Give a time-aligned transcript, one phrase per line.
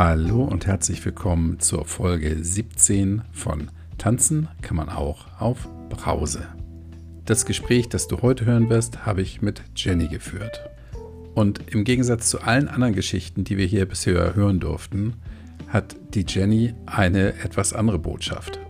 [0.00, 3.68] Hallo und herzlich willkommen zur Folge 17 von
[3.98, 6.46] Tanzen kann man auch auf Brause.
[7.24, 10.70] Das Gespräch, das du heute hören wirst, habe ich mit Jenny geführt.
[11.34, 15.14] Und im Gegensatz zu allen anderen Geschichten, die wir hier bisher hören durften,
[15.66, 18.60] hat die Jenny eine etwas andere Botschaft.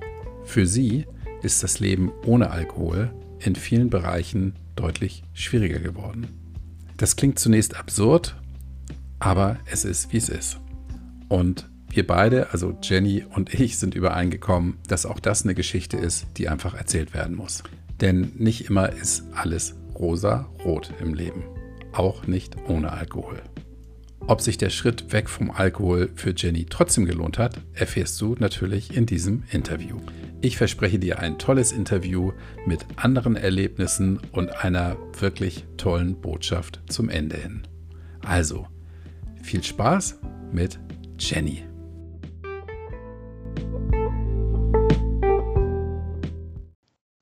[0.45, 1.04] Für sie
[1.43, 6.29] ist das Leben ohne Alkohol in vielen Bereichen deutlich schwieriger geworden.
[6.96, 8.35] Das klingt zunächst absurd,
[9.18, 10.58] aber es ist, wie es ist.
[11.29, 16.27] Und wir beide, also Jenny und ich, sind übereingekommen, dass auch das eine Geschichte ist,
[16.36, 17.63] die einfach erzählt werden muss.
[18.00, 21.45] Denn nicht immer ist alles rosa-rot im Leben.
[21.93, 23.43] Auch nicht ohne Alkohol.
[24.27, 28.95] Ob sich der Schritt weg vom Alkohol für Jenny trotzdem gelohnt hat, erfährst du natürlich
[28.95, 29.97] in diesem Interview.
[30.43, 32.33] Ich verspreche dir ein tolles Interview
[32.67, 37.62] mit anderen Erlebnissen und einer wirklich tollen Botschaft zum Ende hin.
[38.22, 38.67] Also,
[39.42, 40.19] viel Spaß
[40.52, 40.78] mit
[41.19, 41.64] Jenny.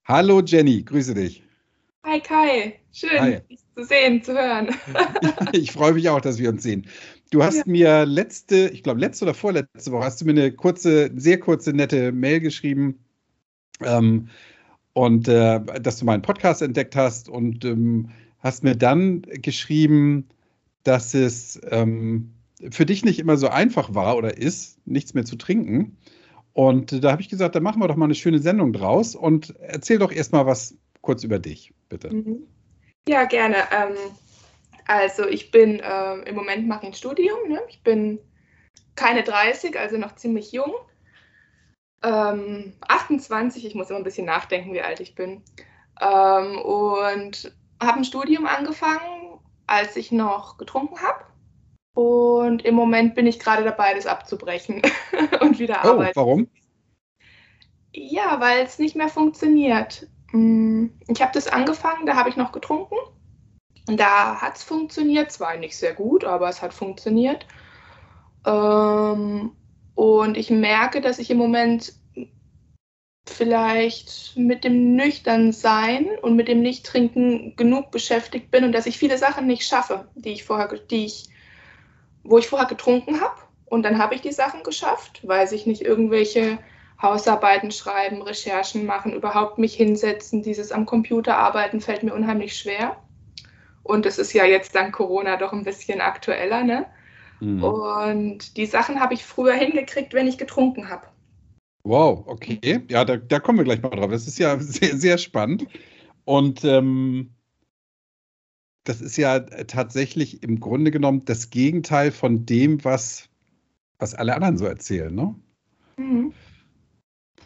[0.04, 1.42] Hallo Jenny, grüße dich.
[2.04, 3.40] Hi Kai, schön Hi.
[3.50, 4.68] dich zu sehen, zu hören.
[5.52, 6.86] ich freue mich auch, dass wir uns sehen.
[7.30, 7.62] Du hast ja.
[7.66, 11.72] mir letzte, ich glaube letzte oder vorletzte Woche, hast du mir eine kurze, sehr kurze,
[11.72, 13.00] nette Mail geschrieben
[13.82, 14.28] ähm,
[14.92, 20.28] und äh, dass du meinen Podcast entdeckt hast und ähm, hast mir dann geschrieben,
[20.84, 22.35] dass es ähm,
[22.70, 25.96] für dich nicht immer so einfach war oder ist, nichts mehr zu trinken.
[26.52, 29.54] Und da habe ich gesagt, dann machen wir doch mal eine schöne Sendung draus und
[29.60, 32.12] erzähl doch erstmal was kurz über dich, bitte.
[32.12, 32.46] Mhm.
[33.08, 33.56] Ja, gerne.
[33.70, 33.96] Ähm,
[34.86, 37.48] also ich bin äh, im Moment mache ich ein Studium.
[37.48, 37.60] Ne?
[37.68, 38.18] Ich bin
[38.94, 40.72] keine 30, also noch ziemlich jung.
[42.02, 45.42] Ähm, 28, ich muss immer ein bisschen nachdenken, wie alt ich bin.
[46.00, 51.24] Ähm, und habe ein Studium angefangen, als ich noch getrunken habe.
[51.96, 54.82] Und im Moment bin ich gerade dabei, das abzubrechen
[55.40, 56.12] und wieder oh, arbeiten.
[56.14, 56.48] Warum?
[57.94, 60.06] Ja, weil es nicht mehr funktioniert.
[60.30, 62.96] Mm, ich habe das angefangen, da habe ich noch getrunken.
[63.88, 67.46] Und da hat es funktioniert, zwar nicht sehr gut, aber es hat funktioniert.
[68.44, 69.52] Ähm,
[69.94, 71.94] und ich merke, dass ich im Moment
[73.26, 79.16] vielleicht mit dem Nüchternsein und mit dem Nicht-Trinken genug beschäftigt bin und dass ich viele
[79.16, 81.30] Sachen nicht schaffe, die ich vorher, die ich
[82.28, 83.36] wo ich vorher getrunken habe.
[83.66, 86.58] Und dann habe ich die Sachen geschafft, weil sich nicht irgendwelche
[87.00, 90.42] Hausarbeiten schreiben, Recherchen machen, überhaupt mich hinsetzen.
[90.42, 92.96] Dieses am Computer arbeiten fällt mir unheimlich schwer.
[93.82, 96.64] Und es ist ja jetzt dank Corona doch ein bisschen aktueller.
[96.64, 96.86] Ne?
[97.40, 97.62] Mhm.
[97.62, 101.06] Und die Sachen habe ich früher hingekriegt, wenn ich getrunken habe.
[101.84, 102.82] Wow, okay.
[102.88, 104.10] Ja, da, da, kommen wir gleich mal drauf.
[104.10, 105.66] Das ist ja sehr, sehr spannend.
[106.24, 107.35] Und ähm,
[108.88, 113.28] das ist ja tatsächlich im Grunde genommen das Gegenteil von dem, was,
[113.98, 115.34] was alle anderen so erzählen, ne?
[115.96, 116.32] Mhm.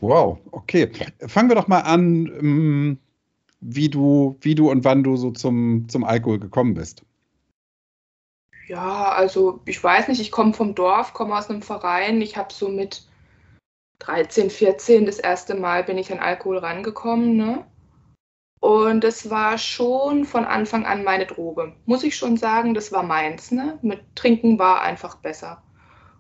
[0.00, 0.90] Wow, okay.
[1.26, 2.98] Fangen wir doch mal an, ähm,
[3.60, 7.04] wie du, wie du und wann du so zum, zum Alkohol gekommen bist.
[8.66, 12.20] Ja, also ich weiß nicht, ich komme vom Dorf, komme aus einem Verein.
[12.22, 13.02] Ich habe so mit
[13.98, 17.64] 13, 14 das erste Mal bin ich an Alkohol rangekommen, ne?
[18.60, 21.72] Und es war schon von Anfang an meine Droge.
[21.86, 23.50] Muss ich schon sagen, das war meins.
[23.50, 23.78] Ne?
[23.82, 25.62] Mit Trinken war einfach besser.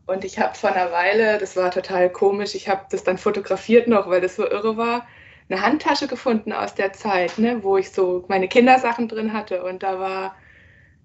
[0.06, 3.86] Und ich habe vor einer Weile, das war total komisch, ich habe das dann fotografiert
[3.86, 5.06] noch, weil das so irre war,
[5.48, 9.62] eine Handtasche gefunden aus der Zeit, ne, wo ich so meine Kindersachen drin hatte.
[9.62, 10.34] Und da war,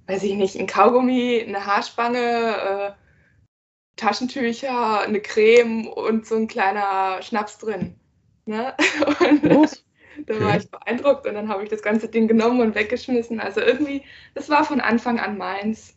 [0.07, 2.91] weiß ich nicht, ein Kaugummi, eine Haarspange, äh,
[3.95, 7.99] Taschentücher, eine Creme und so ein kleiner Schnaps drin.
[8.45, 8.73] Ne?
[9.19, 9.84] Und,
[10.25, 13.39] da war ich beeindruckt und dann habe ich das ganze Ding genommen und weggeschmissen.
[13.39, 14.03] Also irgendwie,
[14.33, 15.95] das war von Anfang an meins.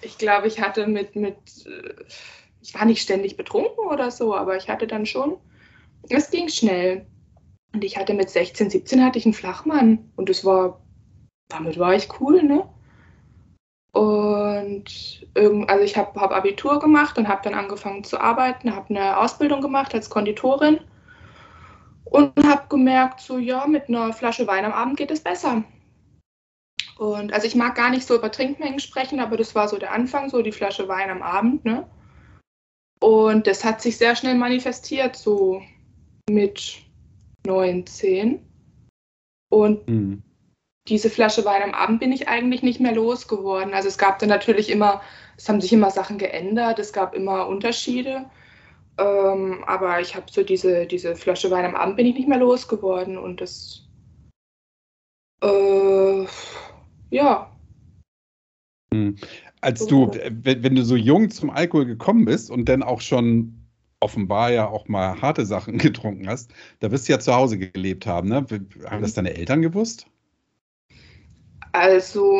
[0.00, 1.94] Ich glaube, ich hatte mit, mit, äh,
[2.60, 5.36] ich war nicht ständig betrunken oder so, aber ich hatte dann schon,
[6.08, 7.06] es ging schnell.
[7.74, 10.80] Und ich hatte mit 16, 17 hatte ich einen Flachmann und das war,
[11.48, 12.68] damit war ich cool, ne?
[13.92, 14.84] Und
[15.34, 19.60] also ich habe hab Abitur gemacht und habe dann angefangen zu arbeiten, habe eine Ausbildung
[19.60, 20.80] gemacht als Konditorin
[22.12, 25.64] und habe gemerkt, so ja, mit einer Flasche Wein am Abend geht es besser.
[26.98, 29.92] Und also ich mag gar nicht so über Trinkmengen sprechen, aber das war so der
[29.92, 31.88] Anfang, so die Flasche Wein am Abend, ne?
[33.00, 35.62] Und das hat sich sehr schnell manifestiert, so
[36.28, 36.82] mit
[37.46, 38.46] 19.
[39.50, 40.22] Und mhm.
[40.86, 43.74] diese Flasche Wein am Abend bin ich eigentlich nicht mehr losgeworden.
[43.74, 45.00] Also es gab dann natürlich immer,
[45.36, 48.26] es haben sich immer Sachen geändert, es gab immer Unterschiede.
[49.02, 52.38] Ähm, aber ich habe so diese, diese Flasche Wein am Abend bin ich nicht mehr
[52.38, 53.88] losgeworden und das,
[55.42, 56.26] äh,
[57.10, 57.50] ja.
[58.94, 59.16] Hm.
[59.60, 63.58] als du, wenn du so jung zum Alkohol gekommen bist und dann auch schon
[63.98, 68.06] offenbar ja auch mal harte Sachen getrunken hast, da wirst du ja zu Hause gelebt
[68.06, 68.46] haben, ne?
[68.84, 70.06] Haben das deine Eltern gewusst?
[71.72, 72.38] Also,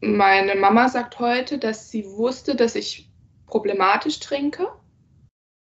[0.00, 3.10] meine Mama sagt heute, dass sie wusste, dass ich
[3.46, 4.68] problematisch trinke.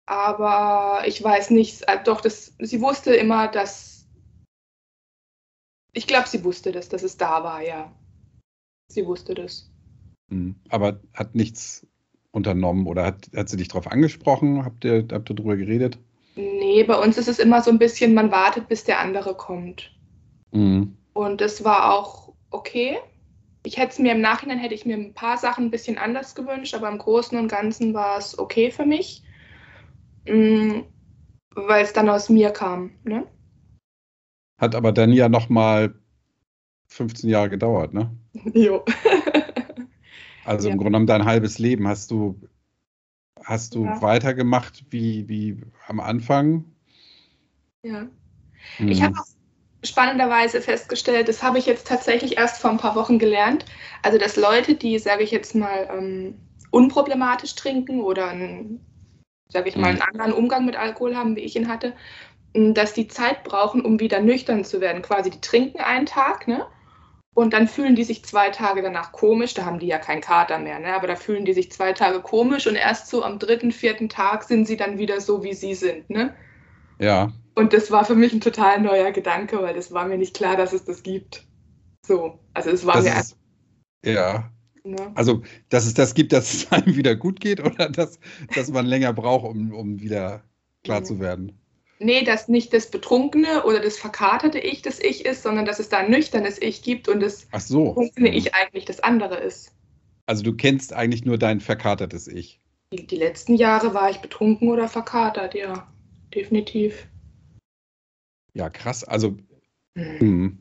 [0.06, 4.06] Aber ich weiß nicht, äh, doch, das, sie wusste immer, dass.
[5.92, 7.92] Ich glaube, sie wusste das, dass es da war, ja.
[8.88, 9.70] Sie wusste das.
[10.30, 11.86] Hm, aber hat nichts
[12.30, 14.64] unternommen oder hat, hat sie dich darauf angesprochen?
[14.64, 15.98] Habt ihr, habt ihr darüber geredet?
[16.36, 19.90] Nee, bei uns ist es immer so ein bisschen, man wartet, bis der andere kommt.
[20.52, 20.96] Mhm.
[21.14, 22.98] Und das war auch okay.
[23.64, 26.34] Ich hätte es mir im Nachhinein, hätte ich mir ein paar Sachen ein bisschen anders
[26.34, 29.22] gewünscht, aber im Großen und Ganzen war es okay für mich,
[30.26, 32.93] weil es dann aus mir kam.
[33.05, 33.26] Ne?
[34.58, 35.94] Hat aber dann ja nochmal
[36.88, 38.11] 15 Jahre gedauert, ne?
[38.55, 38.84] Jo.
[40.46, 40.73] Also ja.
[40.73, 42.40] im Grunde genommen dein halbes Leben hast du,
[43.43, 44.00] hast du ja.
[44.00, 46.64] weitergemacht wie, wie am Anfang?
[47.82, 48.06] Ja.
[48.76, 48.88] Hm.
[48.88, 49.26] Ich habe auch
[49.82, 53.64] spannenderweise festgestellt, das habe ich jetzt tatsächlich erst vor ein paar Wochen gelernt,
[54.02, 56.34] also dass Leute, die, sage ich jetzt mal, ähm,
[56.70, 58.81] unproblematisch trinken oder einen,
[59.48, 60.08] sage ich mal, einen hm.
[60.12, 61.93] anderen Umgang mit Alkohol haben, wie ich ihn hatte,
[62.54, 65.02] dass die Zeit brauchen, um wieder nüchtern zu werden.
[65.02, 66.66] Quasi, die trinken einen Tag, ne?
[67.37, 70.58] Und dann fühlen die sich zwei Tage danach komisch, da haben die ja keinen Kater
[70.58, 70.94] mehr, ne?
[70.94, 74.44] aber da fühlen die sich zwei Tage komisch und erst so am dritten, vierten Tag
[74.44, 76.08] sind sie dann wieder so, wie sie sind.
[76.08, 76.34] Ne?
[76.99, 77.31] Ja.
[77.54, 80.56] Und das war für mich ein total neuer Gedanke, weil das war mir nicht klar,
[80.56, 81.44] dass es das gibt.
[82.06, 83.37] So, also es war das mir ist, erst.
[84.86, 85.06] Ja.
[85.06, 85.12] Ne?
[85.14, 88.18] Also, dass es das gibt, dass es einem wieder gut geht oder dass,
[88.54, 90.42] dass man länger braucht, um, um wieder
[90.84, 91.04] klar mhm.
[91.04, 91.58] zu werden?
[91.98, 95.88] nee, dass nicht das betrunkene oder das verkaterte Ich das Ich ist, sondern dass es
[95.88, 97.86] da ein nüchternes Ich gibt und das so.
[97.86, 99.72] betrunkene Ich eigentlich das andere ist.
[100.26, 102.60] Also du kennst eigentlich nur dein verkatertes Ich.
[102.92, 105.92] Die, die letzten Jahre war ich betrunken oder verkatert, ja,
[106.34, 107.08] definitiv.
[108.54, 109.04] Ja, krass.
[109.04, 109.36] Also,
[109.96, 110.58] hm.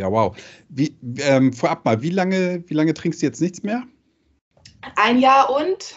[0.00, 0.34] Ja, wow.
[0.70, 3.82] Wie, ähm, vorab mal, wie lange, wie lange trinkst du jetzt nichts mehr?
[4.96, 5.94] Ein Jahr und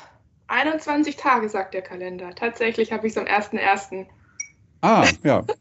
[0.47, 2.35] 21 Tage, sagt der Kalender.
[2.35, 4.05] Tatsächlich habe ich es am 1.1.
[4.81, 5.43] Ah, ja.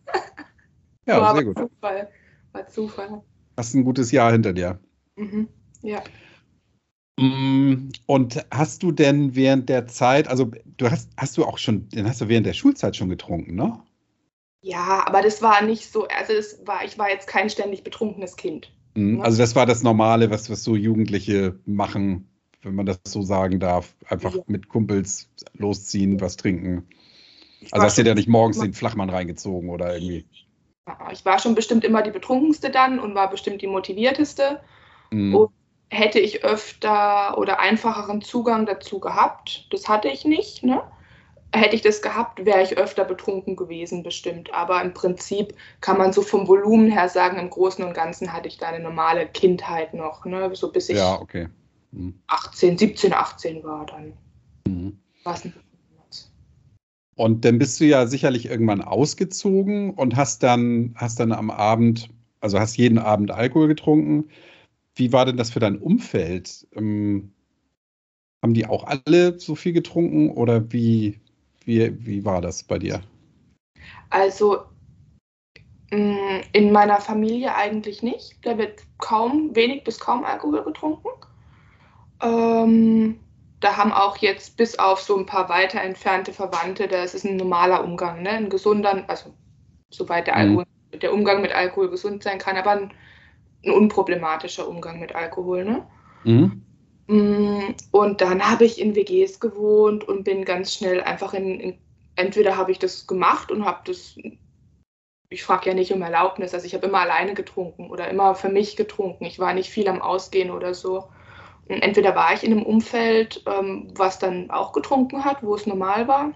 [1.04, 1.58] Ja, war sehr gut.
[1.58, 2.08] Zufall.
[2.52, 3.22] War Zufall.
[3.56, 4.78] Hast ein gutes Jahr hinter dir.
[5.16, 5.48] Mhm.
[5.82, 6.00] Ja.
[7.18, 11.88] Mm, und hast du denn während der Zeit, also du hast, hast du auch schon,
[11.88, 13.82] dann hast du während der Schulzeit schon getrunken, ne?
[14.62, 18.36] Ja, aber das war nicht so, also das war, ich war jetzt kein ständig betrunkenes
[18.36, 18.72] Kind.
[18.94, 19.24] Mhm, ne?
[19.24, 22.28] Also das war das Normale, was, was so Jugendliche machen,
[22.62, 23.94] wenn man das so sagen darf.
[24.06, 24.42] Einfach ja.
[24.46, 26.86] mit Kumpels losziehen, was trinken.
[27.72, 30.26] Also hast du dir nicht morgens den Flachmann reingezogen oder irgendwie?
[31.12, 34.60] Ich war schon bestimmt immer die betrunkenste dann und war bestimmt die motivierteste.
[35.10, 35.34] Mhm.
[35.34, 35.50] Und
[35.90, 40.82] hätte ich öfter oder einfacheren Zugang dazu gehabt, das hatte ich nicht, ne?
[41.54, 44.54] Hätte ich das gehabt, wäre ich öfter betrunken gewesen, bestimmt.
[44.54, 48.48] Aber im Prinzip kann man so vom Volumen her sagen, im Großen und Ganzen hatte
[48.48, 50.50] ich da eine normale Kindheit noch, ne?
[50.54, 51.48] So bis ich ja, okay.
[51.90, 52.14] mhm.
[52.28, 54.14] 18, 17, 18 war dann.
[54.66, 54.98] Mhm.
[55.24, 55.44] Was
[57.14, 62.08] und dann bist du ja sicherlich irgendwann ausgezogen und hast dann, hast dann am Abend,
[62.40, 64.28] also hast jeden Abend Alkohol getrunken.
[64.94, 66.66] Wie war denn das für dein Umfeld?
[66.74, 67.32] Ähm,
[68.42, 71.20] haben die auch alle so viel getrunken oder wie,
[71.66, 73.02] wie, wie war das bei dir?
[74.10, 74.62] Also
[75.90, 78.36] mm, in meiner Familie eigentlich nicht.
[78.42, 81.08] Da wird kaum, wenig bis kaum Alkohol getrunken.
[82.22, 83.18] Ähm,
[83.60, 87.24] da haben auch jetzt bis auf so ein paar weiter entfernte Verwandte, da ist es
[87.24, 88.30] ein normaler Umgang, ne?
[88.30, 89.32] ein gesunder, also
[89.90, 90.98] soweit der, Alkohol, mhm.
[90.98, 92.92] der Umgang mit Alkohol gesund sein kann, aber ein,
[93.64, 95.64] ein unproblematischer Umgang mit Alkohol.
[95.64, 95.86] Ne?
[96.24, 96.62] Mhm.
[97.12, 101.78] Mm, und dann habe ich in WGs gewohnt und bin ganz schnell einfach in, in
[102.16, 104.16] entweder habe ich das gemacht und habe das,
[105.30, 108.50] ich frage ja nicht um Erlaubnis, also ich habe immer alleine getrunken oder immer für
[108.50, 109.24] mich getrunken.
[109.24, 111.08] Ich war nicht viel am Ausgehen oder so
[111.68, 116.08] entweder war ich in einem Umfeld, ähm, was dann auch getrunken hat, wo es normal
[116.08, 116.32] war,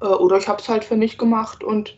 [0.00, 1.96] äh, oder ich habe es halt für mich gemacht und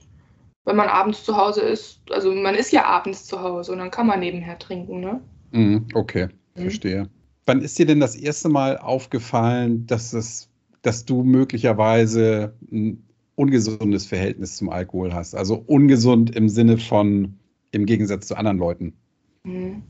[0.65, 3.91] wenn man abends zu Hause ist, also man ist ja abends zu Hause und dann
[3.91, 5.21] kann man nebenher trinken, ne?
[5.53, 6.63] Mhm, okay, mhm.
[6.63, 7.09] verstehe.
[7.51, 10.49] Wann ist dir denn das erste Mal aufgefallen, dass es,
[10.83, 13.05] dass du möglicherweise ein
[13.35, 15.35] ungesundes Verhältnis zum Alkohol hast?
[15.35, 17.37] Also ungesund im Sinne von
[17.73, 18.93] im Gegensatz zu anderen Leuten.
[19.43, 19.83] Mhm.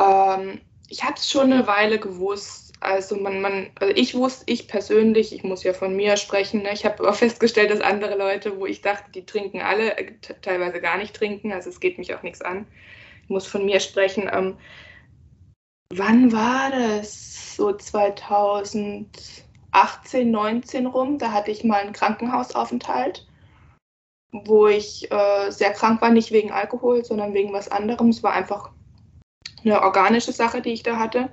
[0.00, 2.72] Ähm, ich habe es schon eine Weile gewusst.
[2.80, 6.70] Also man, man, also ich wusste, ich persönlich, ich muss ja von mir sprechen, ne?
[6.72, 10.80] ich habe aber festgestellt, dass andere Leute, wo ich dachte, die trinken alle, äh, teilweise
[10.80, 12.66] gar nicht trinken, also es geht mich auch nichts an.
[13.22, 14.28] Ich muss von mir sprechen.
[14.32, 14.56] Ähm,
[15.94, 17.56] wann war das?
[17.56, 21.18] So 2018, 19 rum.
[21.18, 23.26] Da hatte ich mal einen Krankenhausaufenthalt,
[24.32, 28.08] wo ich äh, sehr krank war, nicht wegen Alkohol, sondern wegen was anderem.
[28.08, 28.70] Es war einfach
[29.64, 31.28] eine organische Sache, die ich da hatte.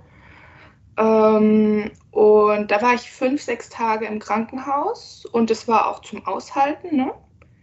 [0.98, 6.26] Ähm, und da war ich fünf, sechs Tage im Krankenhaus und es war auch zum
[6.26, 6.98] Aushalten.
[6.98, 7.14] Ne?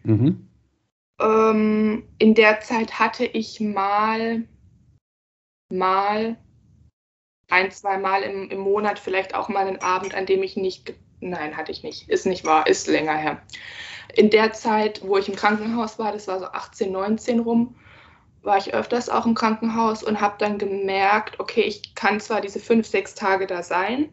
[0.04, 0.48] Mhm.
[1.20, 4.44] Ähm, in der Zeit hatte ich mal,
[5.70, 6.36] mal
[7.50, 10.94] ein, zwei Mal im, im Monat vielleicht auch mal einen Abend, an dem ich nicht,
[11.20, 13.42] nein, hatte ich nicht, ist nicht wahr, ist länger her.
[14.14, 17.74] In der Zeit, wo ich im Krankenhaus war, das war so 18, 19 rum,
[18.42, 22.60] war ich öfters auch im Krankenhaus und habe dann gemerkt, okay, ich kann zwar diese
[22.60, 24.10] fünf, sechs Tage da sein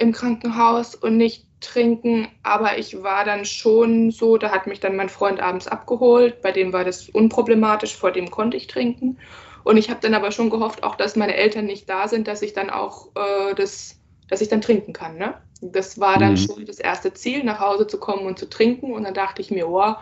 [0.00, 4.96] im Krankenhaus und nicht trinken, aber ich war dann schon so, da hat mich dann
[4.96, 9.18] mein Freund abends abgeholt, bei dem war das unproblematisch, vor dem konnte ich trinken.
[9.64, 12.42] Und ich habe dann aber schon gehofft, auch dass meine Eltern nicht da sind, dass
[12.42, 15.16] ich dann auch äh, das, dass ich dann trinken kann.
[15.18, 15.34] Ne?
[15.60, 16.36] Das war dann mhm.
[16.38, 18.92] schon das erste Ziel, nach Hause zu kommen und zu trinken.
[18.92, 19.94] Und dann dachte ich mir, oh,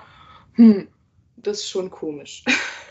[0.54, 0.88] hm,
[1.36, 2.44] das ist schon komisch.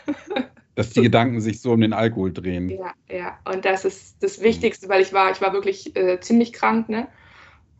[0.74, 2.70] Dass die Gedanken sich so um den Alkohol drehen.
[2.70, 3.38] Ja, ja.
[3.44, 7.08] Und das ist das Wichtigste, weil ich war, ich war wirklich äh, ziemlich krank, ne?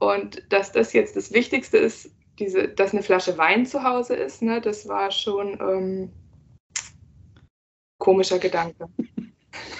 [0.00, 4.42] Und dass das jetzt das Wichtigste ist, diese, dass eine Flasche Wein zu Hause ist,
[4.42, 6.10] ne, das war schon ähm,
[8.08, 8.88] komischer Gedanke.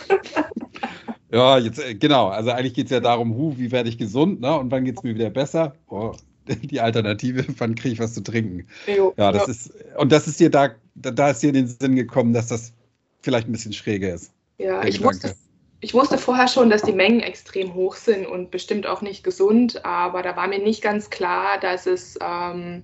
[1.33, 2.29] ja, jetzt äh, genau.
[2.29, 4.55] Also eigentlich geht es ja darum, hu, wie werde ich gesund, ne?
[4.59, 5.75] Und wann geht es mir wieder besser?
[5.89, 6.13] Oh,
[6.47, 8.67] die Alternative, wann kriege ich was zu trinken?
[8.87, 9.53] Jo, ja, das ja.
[9.53, 12.75] ist, und das ist dir da, da ist dir in den Sinn gekommen, dass das
[13.23, 14.31] vielleicht ein bisschen schräger ist.
[14.59, 15.35] Ja, ich wusste,
[15.81, 19.87] ich wusste vorher schon, dass die Mengen extrem hoch sind und bestimmt auch nicht gesund,
[19.87, 22.83] aber da war mir nicht ganz klar, dass es, ähm,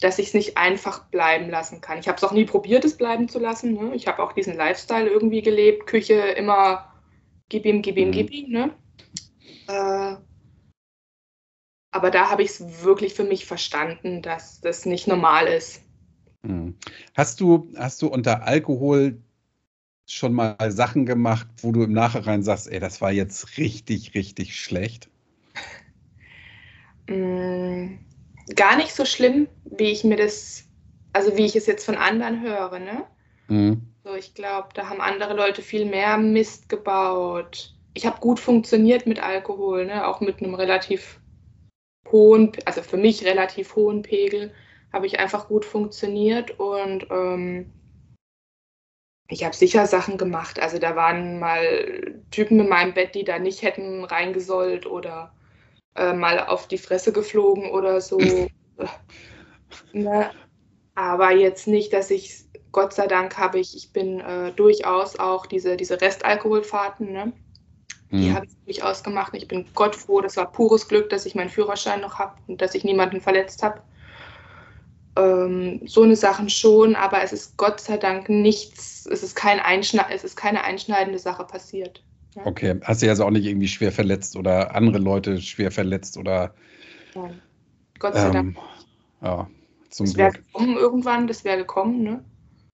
[0.00, 1.98] dass ich es nicht einfach bleiben lassen kann.
[1.98, 3.74] Ich habe es auch nie probiert, es bleiben zu lassen.
[3.74, 3.94] Ne?
[3.94, 6.92] Ich habe auch diesen Lifestyle irgendwie gelebt, Küche immer
[7.48, 8.12] gib ihm, gib ihm, mhm.
[8.12, 8.50] gib ihm.
[8.50, 8.74] Ne?
[9.68, 10.16] Äh,
[11.90, 15.82] aber da habe ich es wirklich für mich verstanden, dass das nicht normal ist.
[16.42, 16.76] Mhm.
[17.14, 19.22] Hast du, hast du unter Alkohol
[20.06, 24.56] schon mal Sachen gemacht, wo du im Nachhinein sagst, ey, das war jetzt richtig, richtig
[24.60, 25.08] schlecht?
[27.08, 28.00] Mm,
[28.54, 30.68] gar nicht so schlimm, wie ich mir das,
[31.12, 33.04] also wie ich es jetzt von anderen höre, ne?
[33.48, 33.82] Mhm.
[34.04, 37.74] So, ich glaube, da haben andere Leute viel mehr Mist gebaut.
[37.94, 40.06] Ich habe gut funktioniert mit Alkohol, ne?
[40.06, 41.20] Auch mit einem relativ
[42.10, 44.52] hohen, also für mich relativ hohen Pegel,
[44.92, 47.72] habe ich einfach gut funktioniert und ähm,
[49.28, 50.60] ich habe sicher Sachen gemacht.
[50.60, 55.34] Also da waren mal Typen in meinem Bett, die da nicht hätten reingesollt oder
[55.96, 58.18] äh, mal auf die Fresse geflogen oder so.
[59.92, 60.30] ne?
[60.94, 65.46] Aber jetzt nicht, dass ich, Gott sei Dank habe ich, ich bin äh, durchaus auch
[65.46, 67.32] diese, diese Restalkoholfahrten, ne?
[68.10, 68.34] Die mhm.
[68.34, 69.32] habe ich durchaus gemacht.
[69.34, 72.62] Ich bin Gott froh, das war pures Glück, dass ich meinen Führerschein noch habe und
[72.62, 73.82] dass ich niemanden verletzt habe.
[75.16, 79.58] Ähm, so eine Sachen schon, aber es ist Gott sei Dank nichts, es ist, kein
[79.58, 82.04] Einschne es ist keine einschneidende Sache passiert.
[82.44, 86.54] Okay, hast du also auch nicht irgendwie schwer verletzt oder andere Leute schwer verletzt oder.
[87.14, 87.40] Nein.
[87.98, 88.56] Gott sei ähm, Dank.
[89.22, 89.50] Ja,
[89.90, 92.24] zum das wäre gekommen irgendwann, das wäre gekommen, ne?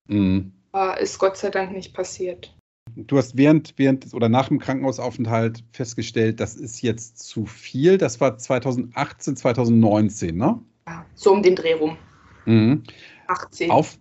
[0.09, 0.53] Mhm.
[0.73, 2.55] Aber ist Gott sei Dank nicht passiert.
[2.97, 7.97] Du hast während, während oder nach dem Krankenhausaufenthalt festgestellt, das ist jetzt zu viel.
[7.97, 10.61] Das war 2018, 2019, ne?
[10.87, 11.97] Ja, so um den Dreh rum.
[12.45, 12.83] Mhm.
[13.29, 13.71] 18.
[13.71, 13.99] Auf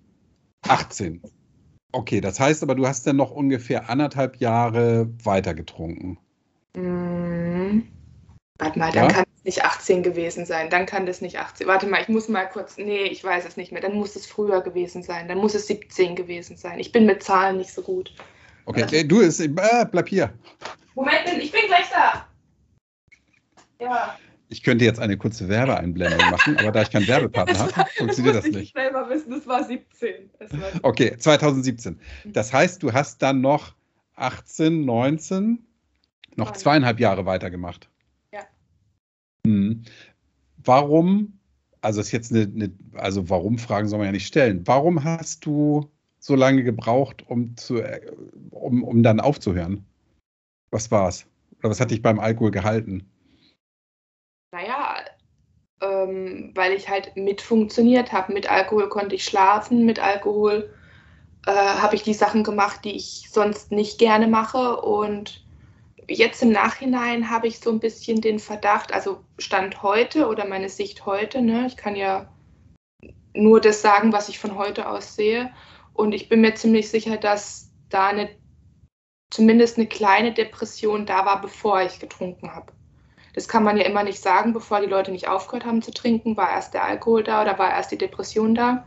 [0.68, 1.22] 18.
[1.92, 6.18] Okay, das heißt aber, du hast dann noch ungefähr anderthalb Jahre weiter getrunken.
[6.76, 7.88] Mhm.
[8.60, 9.12] Warte mal, dann ja?
[9.12, 10.70] kann es nicht 18 gewesen sein.
[10.70, 11.68] Dann kann das nicht 18.
[11.68, 12.78] Warte mal, ich muss mal kurz.
[12.78, 13.82] Nee, ich weiß es nicht mehr.
[13.82, 15.28] Dann muss es früher gewesen sein.
[15.28, 16.80] Dann muss es 17 gewesen sein.
[16.80, 18.14] Ich bin mit Zahlen nicht so gut.
[18.66, 20.32] Okay, also, du ist, äh, bleib hier.
[20.94, 22.28] Moment, ich bin gleich da.
[23.80, 24.18] Ja.
[24.52, 28.44] Ich könnte jetzt eine kurze Werbeeinblendung machen, aber da ich keinen Werbepartner habe, funktioniert das,
[28.44, 28.64] das nicht.
[28.64, 30.30] Ich selber wissen, das war 17.
[30.40, 31.98] Das war Okay, 2017.
[32.26, 33.74] Das heißt, du hast dann noch
[34.18, 35.66] 18, 19,
[36.36, 37.90] noch zweieinhalb Jahre weitergemacht.
[38.34, 38.42] Ja.
[39.48, 39.84] Hm.
[40.58, 41.40] Warum,
[41.80, 44.68] also ist jetzt eine, eine, also warum Fragen soll man ja nicht stellen.
[44.68, 45.90] Warum hast du
[46.20, 48.02] so lange gebraucht, um, zu, äh,
[48.50, 49.86] um, um dann aufzuhören?
[50.72, 51.26] Was war's?
[51.60, 53.10] Oder was hat dich beim Alkohol gehalten?
[56.04, 58.34] Ähm, weil ich halt mit funktioniert habe.
[58.34, 60.74] Mit Alkohol konnte ich schlafen, mit Alkohol
[61.46, 64.82] äh, habe ich die Sachen gemacht, die ich sonst nicht gerne mache.
[64.82, 65.44] Und
[66.08, 70.70] jetzt im Nachhinein habe ich so ein bisschen den Verdacht, also Stand heute oder meine
[70.70, 72.32] Sicht heute, ne, ich kann ja
[73.34, 75.52] nur das sagen, was ich von heute aus sehe.
[75.94, 78.30] Und ich bin mir ziemlich sicher, dass da eine
[79.30, 82.74] zumindest eine kleine Depression da war, bevor ich getrunken habe.
[83.34, 86.36] Das kann man ja immer nicht sagen, bevor die Leute nicht aufgehört haben zu trinken,
[86.38, 88.86] war erst der Alkohol da oder war erst die Depression da.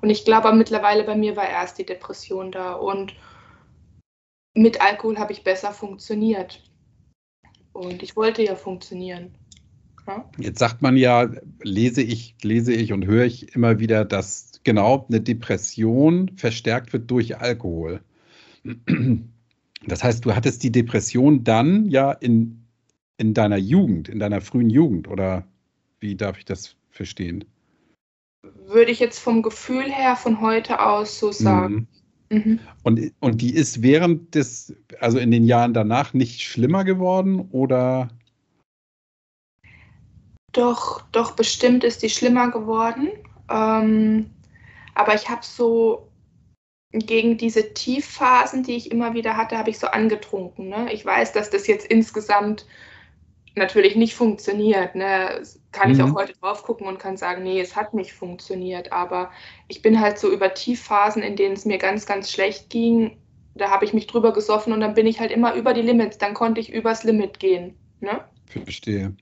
[0.00, 2.72] Und ich glaube mittlerweile bei mir war erst die Depression da.
[2.72, 3.14] Und
[4.54, 6.62] mit Alkohol habe ich besser funktioniert.
[7.72, 9.34] Und ich wollte ja funktionieren.
[10.06, 10.28] Ja?
[10.38, 11.30] Jetzt sagt man ja,
[11.62, 17.10] lese ich, lese ich und höre ich immer wieder, dass genau eine Depression verstärkt wird
[17.10, 18.00] durch Alkohol.
[19.84, 22.61] Das heißt, du hattest die Depression dann ja in,
[23.18, 25.46] in deiner Jugend, in deiner frühen Jugend, oder
[26.00, 27.44] wie darf ich das verstehen?
[28.66, 31.74] Würde ich jetzt vom Gefühl her von heute aus so sagen.
[31.74, 31.86] Mhm.
[32.32, 32.60] Mhm.
[32.82, 38.08] Und, und die ist während des, also in den Jahren danach nicht schlimmer geworden oder?
[40.52, 43.10] Doch, doch, bestimmt ist die schlimmer geworden.
[43.50, 44.30] Ähm,
[44.94, 46.08] aber ich habe so
[46.92, 50.68] gegen diese Tiefphasen, die ich immer wieder hatte, habe ich so angetrunken.
[50.68, 50.92] Ne?
[50.92, 52.66] Ich weiß, dass das jetzt insgesamt
[53.54, 54.94] natürlich nicht funktioniert.
[54.94, 55.42] Ne?
[55.72, 55.94] Kann mhm.
[55.94, 56.16] ich auch mhm.
[56.16, 58.92] heute drauf gucken und kann sagen, nee, es hat nicht funktioniert.
[58.92, 59.30] Aber
[59.68, 63.16] ich bin halt so über Tiefphasen, in denen es mir ganz, ganz schlecht ging,
[63.54, 66.18] da habe ich mich drüber gesoffen und dann bin ich halt immer über die Limits.
[66.18, 67.74] Dann konnte ich übers Limit gehen.
[68.00, 68.20] Ne?
[68.46, 69.14] Verstehe.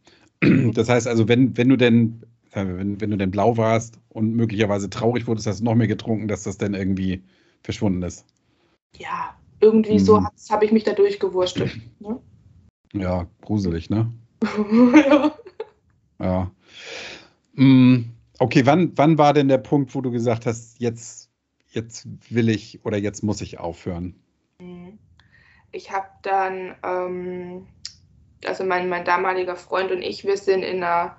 [0.72, 2.22] Das heißt also, wenn, wenn du denn,
[2.52, 6.28] wenn, wenn du denn blau warst und möglicherweise traurig wurdest, hast du noch mehr getrunken,
[6.28, 7.22] dass das dann irgendwie
[7.62, 8.24] verschwunden ist.
[8.96, 9.98] Ja, irgendwie mhm.
[9.98, 11.78] so habe ich mich da durchgewurschtelt.
[11.98, 12.18] Ne?
[12.94, 14.10] Ja, gruselig, ne?
[14.94, 15.34] ja.
[16.18, 16.50] ja.
[17.54, 18.10] Mhm.
[18.38, 21.30] Okay, wann, wann war denn der Punkt, wo du gesagt hast, jetzt,
[21.68, 24.14] jetzt will ich oder jetzt muss ich aufhören?
[24.58, 24.98] Mhm.
[25.72, 27.66] Ich habe dann, ähm,
[28.44, 31.16] also mein, mein damaliger Freund und ich, wir sind in einer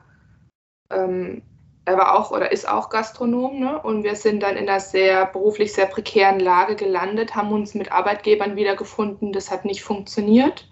[0.90, 1.42] ähm,
[1.86, 3.82] er war auch oder ist auch Gastronom, ne?
[3.82, 7.92] Und wir sind dann in einer sehr beruflich sehr prekären Lage gelandet, haben uns mit
[7.92, 9.34] Arbeitgebern wiedergefunden.
[9.34, 10.68] Das hat nicht funktioniert.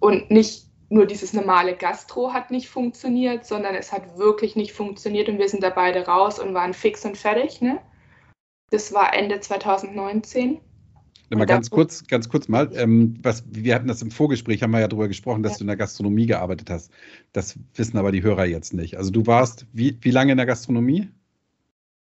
[0.00, 5.28] Und nicht nur dieses normale Gastro hat nicht funktioniert, sondern es hat wirklich nicht funktioniert
[5.28, 7.60] und wir sind da beide raus und waren fix und fertig.
[7.60, 7.80] Ne?
[8.70, 10.60] Das war Ende 2019.
[11.30, 14.78] Mal ganz kurz, ganz kurz mal, ähm, was, wir hatten das im Vorgespräch, haben wir
[14.78, 15.58] ja darüber gesprochen, dass ja.
[15.58, 16.92] du in der Gastronomie gearbeitet hast.
[17.32, 18.96] Das wissen aber die Hörer jetzt nicht.
[18.96, 21.08] Also du warst wie, wie lange in der Gastronomie?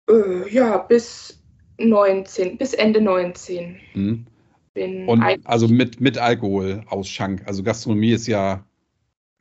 [0.08, 1.42] Äh, ja, bis
[1.78, 3.80] 19, bis Ende 19.
[4.74, 5.08] Mhm.
[5.08, 7.46] Und also mit, mit Alkohol aus Schank.
[7.46, 8.64] Also Gastronomie ist ja,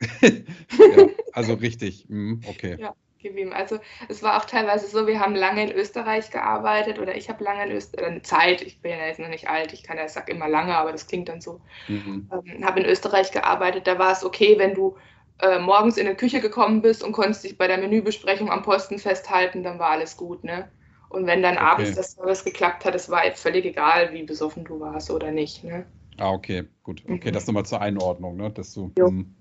[0.20, 2.06] ja also richtig.
[2.08, 2.76] Mhm, okay.
[2.78, 3.52] Ja geblieben.
[3.52, 7.42] Also es war auch teilweise so, wir haben lange in Österreich gearbeitet oder ich habe
[7.42, 10.08] lange in Österreich, eine Zeit, ich bin ja jetzt noch nicht alt, ich kann ja,
[10.08, 12.28] sag immer lange, aber das klingt dann so, mhm.
[12.32, 14.96] ähm, habe in Österreich gearbeitet, da war es okay, wenn du
[15.40, 18.98] äh, morgens in die Küche gekommen bist und konntest dich bei der Menübesprechung am Posten
[18.98, 20.70] festhalten, dann war alles gut, ne?
[21.12, 21.64] Und wenn dann okay.
[21.64, 25.62] abends das Service geklappt hat, es war völlig egal, wie besoffen du warst oder nicht,
[25.64, 25.84] ne?
[26.18, 27.02] Ah, okay, gut.
[27.04, 27.32] Okay, mhm.
[27.34, 28.50] das nochmal zur Einordnung, ne?
[28.50, 29.34] Dass du, hm.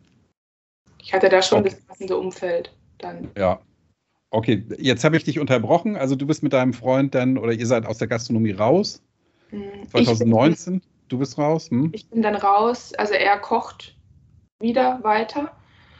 [1.01, 1.69] ich hatte da schon okay.
[1.69, 3.31] das passende Umfeld dann.
[3.37, 3.61] Ja,
[4.33, 5.97] Okay, jetzt habe ich dich unterbrochen.
[5.97, 9.03] Also du bist mit deinem Freund dann oder ihr seid aus der Gastronomie raus.
[9.89, 11.69] 2019, bin, du bist raus.
[11.69, 11.91] Hm?
[11.93, 12.93] Ich bin dann raus.
[12.93, 13.97] Also er kocht
[14.61, 15.51] wieder weiter.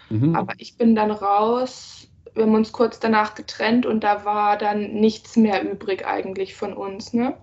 [0.10, 0.34] Mhm.
[0.34, 2.08] Aber ich bin dann raus.
[2.34, 6.74] Wir haben uns kurz danach getrennt und da war dann nichts mehr übrig eigentlich von
[6.74, 7.14] uns.
[7.14, 7.36] Ne?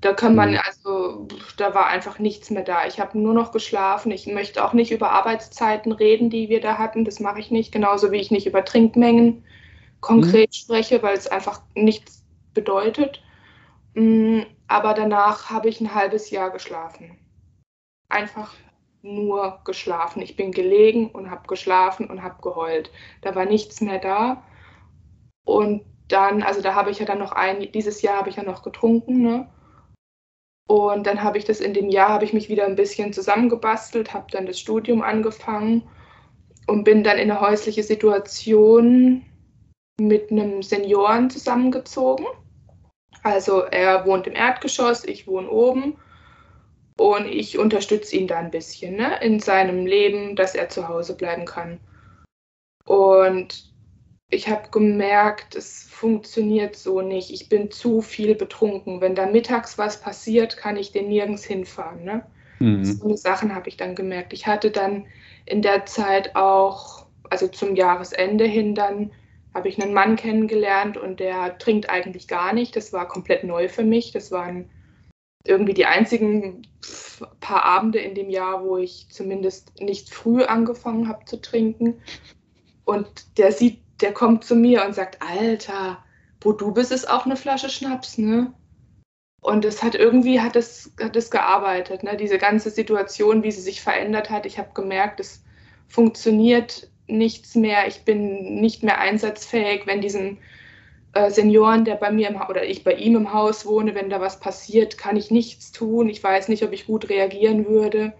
[0.00, 0.60] Da kann man, mhm.
[0.66, 2.86] also da war einfach nichts mehr da.
[2.86, 4.10] Ich habe nur noch geschlafen.
[4.10, 7.04] Ich möchte auch nicht über Arbeitszeiten reden, die wir da hatten.
[7.04, 7.72] Das mache ich nicht.
[7.72, 9.44] Genauso wie ich nicht über Trinkmengen
[10.00, 10.54] konkret mhm.
[10.54, 13.22] spreche, weil es einfach nichts bedeutet.
[13.94, 17.18] Mm, aber danach habe ich ein halbes Jahr geschlafen.
[18.08, 18.52] Einfach
[19.04, 20.22] nur geschlafen.
[20.22, 22.90] Ich bin gelegen und habe geschlafen und habe geheult.
[23.20, 24.42] Da war nichts mehr da.
[25.44, 28.42] Und dann, also da habe ich ja dann noch ein, dieses Jahr habe ich ja
[28.42, 29.48] noch getrunken, ne?
[30.66, 34.14] Und dann habe ich das in dem Jahr, habe ich mich wieder ein bisschen zusammengebastelt,
[34.14, 35.82] habe dann das Studium angefangen
[36.66, 39.26] und bin dann in eine häusliche Situation
[40.00, 42.24] mit einem Senioren zusammengezogen.
[43.22, 45.98] Also er wohnt im Erdgeschoss, ich wohne oben
[46.98, 51.16] und ich unterstütze ihn da ein bisschen ne, in seinem Leben, dass er zu Hause
[51.16, 51.80] bleiben kann.
[52.84, 53.72] Und
[54.30, 57.30] ich habe gemerkt, es funktioniert so nicht.
[57.30, 59.00] Ich bin zu viel betrunken.
[59.00, 62.04] Wenn da mittags was passiert, kann ich den nirgends hinfahren.
[62.04, 62.24] Ne?
[62.58, 62.84] Mhm.
[62.84, 64.32] So eine Sachen habe ich dann gemerkt.
[64.32, 65.06] Ich hatte dann
[65.46, 69.10] in der Zeit auch, also zum Jahresende hin dann
[69.54, 72.74] habe ich einen Mann kennengelernt und der trinkt eigentlich gar nicht.
[72.74, 74.10] Das war komplett neu für mich.
[74.10, 74.68] Das waren
[75.44, 76.66] irgendwie die einzigen
[77.40, 82.00] paar Abende in dem Jahr, wo ich zumindest nicht früh angefangen habe zu trinken.
[82.84, 86.02] Und der sieht, der kommt zu mir und sagt, Alter,
[86.40, 88.52] wo du bist, ist auch eine Flasche Schnaps, ne?
[89.40, 92.16] Und es hat irgendwie hat es, hat es gearbeitet, ne?
[92.16, 94.46] diese ganze Situation, wie sie sich verändert hat.
[94.46, 95.44] Ich habe gemerkt, es
[95.86, 97.86] funktioniert nichts mehr.
[97.86, 100.38] Ich bin nicht mehr einsatzfähig, wenn diesen
[101.14, 104.20] äh, Senioren, der bei mir im, oder ich bei ihm im Haus wohne, wenn da
[104.20, 106.08] was passiert, kann ich nichts tun.
[106.08, 108.12] Ich weiß nicht, ob ich gut reagieren würde.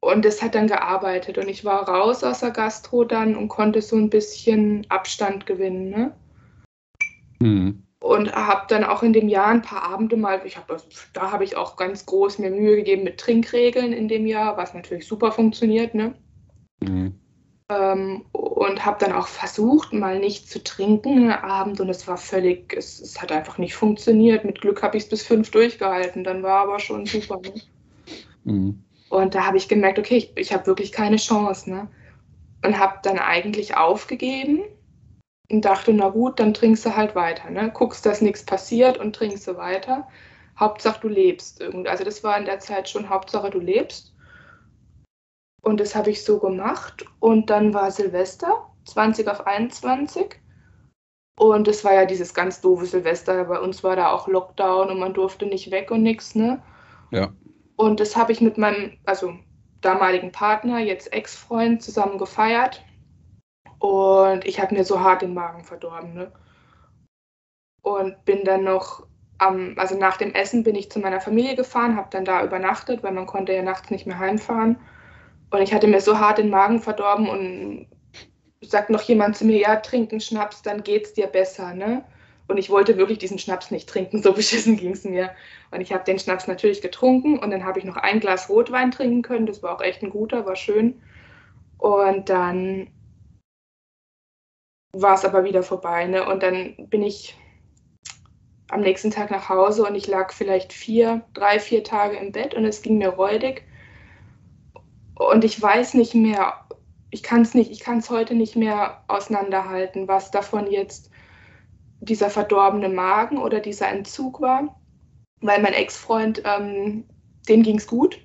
[0.00, 3.80] Und es hat dann gearbeitet und ich war raus aus der Gastro dann und konnte
[3.80, 5.88] so ein bisschen Abstand gewinnen.
[5.88, 6.14] Ne?
[7.40, 10.70] Mhm und habe dann auch in dem Jahr ein paar Abende mal, ich hab,
[11.14, 14.74] da habe ich auch ganz groß mir Mühe gegeben mit Trinkregeln in dem Jahr, was
[14.74, 16.14] natürlich super funktioniert, ne?
[16.82, 17.18] Mhm.
[17.70, 22.74] Ähm, und habe dann auch versucht, mal nicht zu trinken Abend und es war völlig,
[22.76, 24.44] es, es hat einfach nicht funktioniert.
[24.44, 27.40] Mit Glück habe ich es bis fünf durchgehalten, dann war aber schon super.
[27.40, 27.52] Ne?
[28.44, 28.84] Mhm.
[29.08, 31.70] Und da habe ich gemerkt, okay, ich, ich habe wirklich keine Chance.
[31.70, 31.88] Ne?
[32.64, 34.62] Und habe dann eigentlich aufgegeben
[35.50, 37.50] und dachte, na gut, dann trinkst du halt weiter.
[37.50, 37.70] Ne?
[37.72, 40.08] Guckst, dass nichts passiert und trinkst du weiter.
[40.58, 41.62] Hauptsache, du lebst.
[41.62, 44.13] Also das war in der Zeit schon Hauptsache, du lebst.
[45.64, 47.04] Und das habe ich so gemacht.
[47.20, 50.40] Und dann war Silvester, 20 auf 21.
[51.36, 53.44] Und es war ja dieses ganz doofe Silvester.
[53.44, 56.62] Bei uns war da auch Lockdown und man durfte nicht weg und nichts, ne?
[57.10, 57.32] Ja.
[57.76, 59.34] Und das habe ich mit meinem, also
[59.80, 62.84] damaligen Partner, jetzt Ex-Freund, zusammen gefeiert.
[63.78, 66.14] Und ich habe mir so hart den Magen verdorben.
[66.14, 66.32] Ne?
[67.82, 69.06] Und bin dann noch
[69.38, 73.02] am, also nach dem Essen bin ich zu meiner Familie gefahren, habe dann da übernachtet,
[73.02, 74.78] weil man konnte ja nachts nicht mehr heimfahren.
[75.50, 77.86] Und ich hatte mir so hart den Magen verdorben und
[78.60, 82.04] sagt noch jemand zu mir, ja, trinken Schnaps, dann geht's dir besser, ne?
[82.46, 85.30] Und ich wollte wirklich diesen Schnaps nicht trinken, so beschissen ging es mir.
[85.70, 88.90] Und ich habe den Schnaps natürlich getrunken und dann habe ich noch ein Glas Rotwein
[88.90, 89.46] trinken können.
[89.46, 91.00] Das war auch echt ein guter, war schön.
[91.78, 92.90] Und dann
[94.92, 96.06] war es aber wieder vorbei.
[96.06, 96.26] Ne?
[96.26, 97.36] Und dann bin ich
[98.70, 102.54] am nächsten Tag nach Hause und ich lag vielleicht vier, drei, vier Tage im Bett
[102.54, 103.64] und es ging mir räudig.
[105.14, 106.54] Und ich weiß nicht mehr,
[107.10, 111.10] ich kann es nicht, ich kann es heute nicht mehr auseinanderhalten, was davon jetzt
[112.00, 114.80] dieser verdorbene Magen oder dieser Entzug war.
[115.40, 117.04] Weil mein Ex-Freund, ähm,
[117.48, 118.18] dem ging es gut.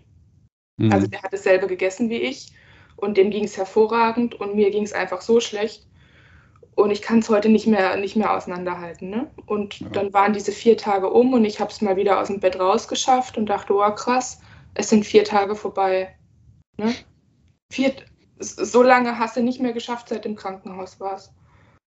[0.77, 0.91] Mhm.
[0.91, 2.53] Also der hat dasselbe gegessen wie ich
[2.95, 5.85] und dem ging es hervorragend und mir ging es einfach so schlecht.
[6.75, 9.09] Und ich kann es heute nicht mehr, nicht mehr auseinanderhalten.
[9.09, 9.29] Ne?
[9.45, 9.89] Und ja.
[9.89, 12.57] dann waren diese vier Tage um und ich habe es mal wieder aus dem Bett
[12.57, 14.39] rausgeschafft und dachte, oh krass,
[14.75, 16.15] es sind vier Tage vorbei.
[16.79, 16.93] Ne?
[17.71, 17.93] Vier,
[18.39, 21.33] so lange hast du nicht mehr geschafft, seit im Krankenhaus warst.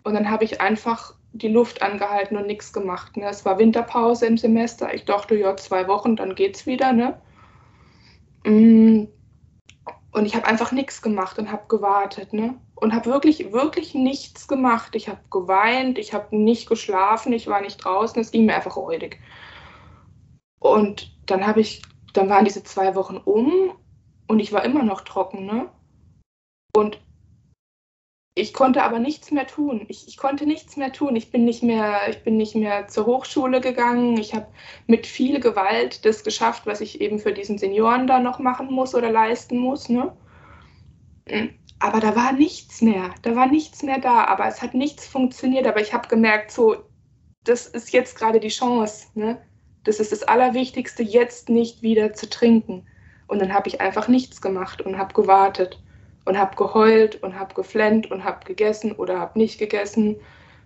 [0.03, 3.17] Und dann habe ich einfach die Luft angehalten und nichts gemacht.
[3.17, 3.27] Ne?
[3.27, 4.93] Es war Winterpause im Semester.
[4.93, 6.93] Ich dachte, ja, zwei Wochen, dann geht's wieder.
[6.93, 7.19] Ne?
[8.43, 9.07] Mm.
[10.11, 12.33] Und ich habe einfach nichts gemacht und habe gewartet.
[12.33, 12.55] Ne?
[12.83, 14.93] und habe wirklich, wirklich nichts gemacht.
[14.93, 18.75] Ich habe geweint, ich habe nicht geschlafen, ich war nicht draußen, es ging mir einfach
[18.75, 19.21] räudig.
[20.59, 23.71] Und dann habe ich, dann waren diese zwei Wochen um
[24.27, 25.69] und ich war immer noch trocken, ne?
[26.75, 26.99] Und
[28.35, 29.85] ich konnte aber nichts mehr tun.
[29.89, 31.15] Ich, ich, konnte nichts mehr tun.
[31.15, 34.17] Ich bin nicht mehr, ich bin nicht mehr zur Hochschule gegangen.
[34.17, 34.47] Ich habe
[34.87, 38.95] mit viel Gewalt das geschafft, was ich eben für diesen Senioren da noch machen muss
[38.95, 39.87] oder leisten muss.
[39.87, 40.17] Ne?
[41.79, 43.13] aber da war nichts mehr.
[43.23, 45.67] Da war nichts mehr da, aber es hat nichts funktioniert.
[45.67, 46.77] Aber ich habe gemerkt, so,
[47.43, 49.07] das ist jetzt gerade die Chance.
[49.15, 49.41] Ne?
[49.83, 52.87] Das ist das Allerwichtigste, jetzt nicht wieder zu trinken.
[53.33, 55.81] Und dann habe ich einfach nichts gemacht und habe gewartet
[56.23, 60.17] und habe geheult und habe geflennt und habe gegessen oder habe nicht gegessen.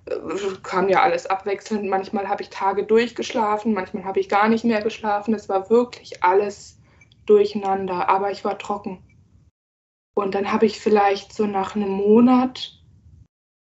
[0.05, 0.15] Äh,
[0.63, 1.85] kam ja alles abwechselnd.
[1.85, 5.33] Manchmal habe ich Tage durchgeschlafen, manchmal habe ich gar nicht mehr geschlafen.
[5.33, 6.77] Es war wirklich alles
[7.25, 9.01] durcheinander, aber ich war trocken.
[10.13, 12.83] Und dann habe ich vielleicht so nach einem Monat,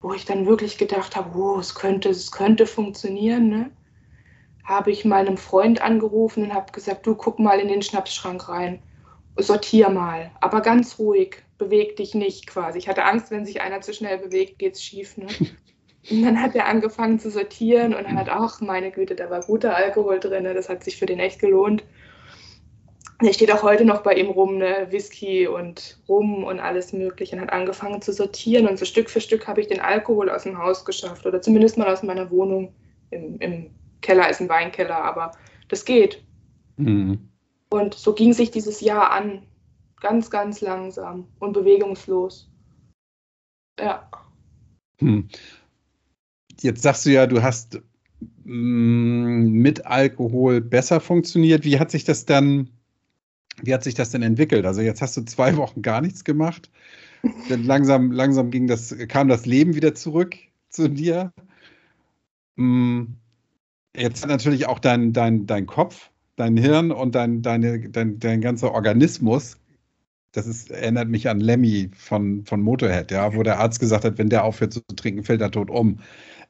[0.02, 3.70] wo ich dann wirklich gedacht habe, oh, es könnte, es könnte funktionieren, ne?
[4.64, 8.48] habe ich mal einem Freund angerufen und habe gesagt, du guck mal in den Schnapsschrank
[8.48, 8.82] rein,
[9.38, 12.78] sortier mal, aber ganz ruhig, beweg dich nicht quasi.
[12.78, 15.16] Ich hatte Angst, wenn sich einer zu schnell bewegt, geht's schief.
[15.16, 15.26] Ne?
[16.10, 19.74] Und dann hat er angefangen zu sortieren und hat, ach meine Güte, da war guter
[19.74, 20.54] Alkohol drin, ne?
[20.54, 21.82] das hat sich für den echt gelohnt.
[23.20, 24.86] Der steht auch heute noch bei ihm rum, ne?
[24.90, 28.68] Whisky und Rum und alles Mögliche und hat angefangen zu sortieren.
[28.68, 31.78] Und so Stück für Stück habe ich den Alkohol aus dem Haus geschafft oder zumindest
[31.78, 32.74] mal aus meiner Wohnung.
[33.10, 33.70] Im, im
[34.02, 35.32] Keller ist ein Weinkeller, aber
[35.68, 36.22] das geht.
[36.76, 37.30] Mhm.
[37.70, 39.42] Und so ging sich dieses Jahr an.
[40.00, 42.50] Ganz, ganz langsam und bewegungslos.
[43.78, 44.10] Ja.
[44.98, 45.28] Hm.
[46.60, 47.80] Jetzt sagst du ja, du hast
[48.44, 51.64] mm, mit Alkohol besser funktioniert.
[51.64, 52.70] Wie hat sich das dann
[53.62, 54.66] wie hat sich das denn entwickelt?
[54.66, 56.70] Also jetzt hast du zwei Wochen gar nichts gemacht.
[57.48, 60.36] Dann langsam, langsam ging das, kam das Leben wieder zurück
[60.68, 61.32] zu dir.
[62.56, 63.16] Hm,
[63.96, 68.72] Jetzt natürlich auch dein, dein, dein Kopf, dein Hirn und dein, deine, dein, dein ganzer
[68.72, 69.58] Organismus,
[70.32, 74.18] das ist, erinnert mich an Lemmy von, von Motorhead, ja, wo der Arzt gesagt hat,
[74.18, 76.00] wenn der aufhört zu trinken, fällt er tot um.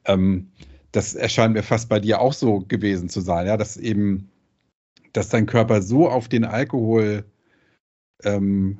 [0.05, 0.49] Ähm,
[0.91, 4.29] das erscheint mir fast bei dir auch so gewesen zu sein, ja, dass eben,
[5.13, 7.25] dass dein Körper so auf den Alkohol
[8.23, 8.79] ähm,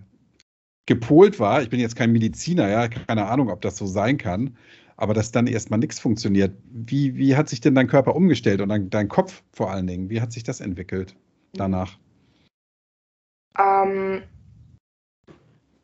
[0.85, 1.61] gepolt war.
[1.61, 4.57] Ich bin jetzt kein Mediziner, ja, keine Ahnung, ob das so sein kann,
[4.97, 6.57] aber dass dann erstmal nichts funktioniert.
[6.69, 10.09] Wie, wie hat sich denn dein Körper umgestellt und dein, dein Kopf vor allen Dingen?
[10.09, 11.15] Wie hat sich das entwickelt
[11.53, 11.97] danach?
[13.57, 14.23] Ähm,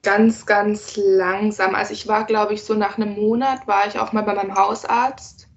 [0.01, 1.75] ganz, ganz langsam.
[1.75, 4.55] Also ich war, glaube ich, so nach einem Monat war ich auch mal bei meinem
[4.55, 5.47] Hausarzt.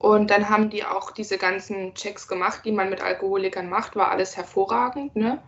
[0.00, 4.10] Und dann haben die auch diese ganzen Checks gemacht, die man mit Alkoholikern macht, war
[4.10, 5.16] alles hervorragend.
[5.16, 5.42] Ne?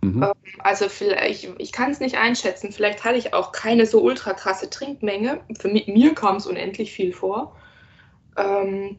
[0.00, 0.22] Mhm.
[0.22, 4.32] Ähm, also vielleicht, ich kann es nicht einschätzen, vielleicht hatte ich auch keine so ultra
[4.34, 5.40] krasse Trinkmenge.
[5.58, 7.56] Für mich, mir kam es unendlich viel vor.
[8.36, 8.98] Ähm,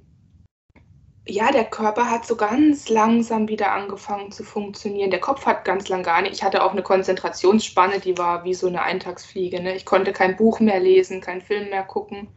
[1.28, 5.12] ja, der Körper hat so ganz langsam wieder angefangen zu funktionieren.
[5.12, 6.34] Der Kopf hat ganz lang gar nicht.
[6.34, 9.62] Ich hatte auch eine Konzentrationsspanne, die war wie so eine Eintagsfliege.
[9.62, 9.76] Ne?
[9.76, 12.30] Ich konnte kein Buch mehr lesen, keinen Film mehr gucken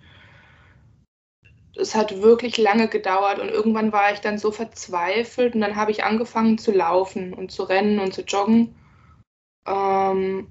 [1.76, 5.90] es hat wirklich lange gedauert und irgendwann war ich dann so verzweifelt und dann habe
[5.90, 8.74] ich angefangen zu laufen und zu rennen und zu joggen.
[9.66, 10.48] Ähm,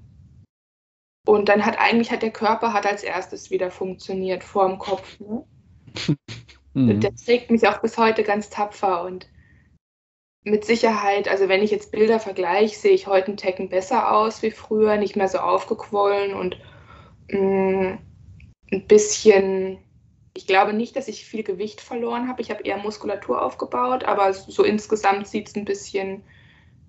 [1.24, 5.20] und dann hat eigentlich hat der Körper hat als erstes wieder funktioniert vor dem Kopf.
[5.20, 5.44] Ne?
[6.74, 7.00] mhm.
[7.00, 9.28] Der trägt mich auch bis heute ganz tapfer und
[10.44, 14.42] mit Sicherheit, also wenn ich jetzt Bilder vergleiche, sehe ich heute einen Tecken besser aus
[14.42, 16.58] wie früher, nicht mehr so aufgequollen und
[17.28, 17.98] mh, mm,
[18.72, 19.78] ein bisschen
[20.34, 22.40] ich glaube nicht, dass ich viel Gewicht verloren habe.
[22.40, 26.24] Ich habe eher Muskulatur aufgebaut, aber so insgesamt sieht es ein bisschen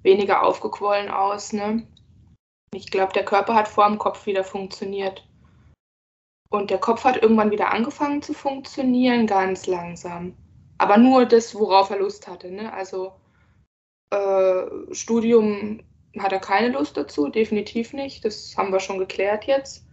[0.02, 1.52] weniger aufgequollen aus.
[1.52, 1.88] Ne?
[2.74, 5.28] Ich glaube, der Körper hat vor dem Kopf wieder funktioniert.
[6.50, 10.38] Und der Kopf hat irgendwann wieder angefangen zu funktionieren, ganz langsam.
[10.78, 12.52] Aber nur das, worauf er Lust hatte.
[12.52, 12.72] Ne?
[12.72, 13.14] Also
[14.12, 15.82] äh, Studium
[16.20, 18.24] hat er keine Lust dazu, definitiv nicht.
[18.24, 19.86] Das haben wir schon geklärt jetzt.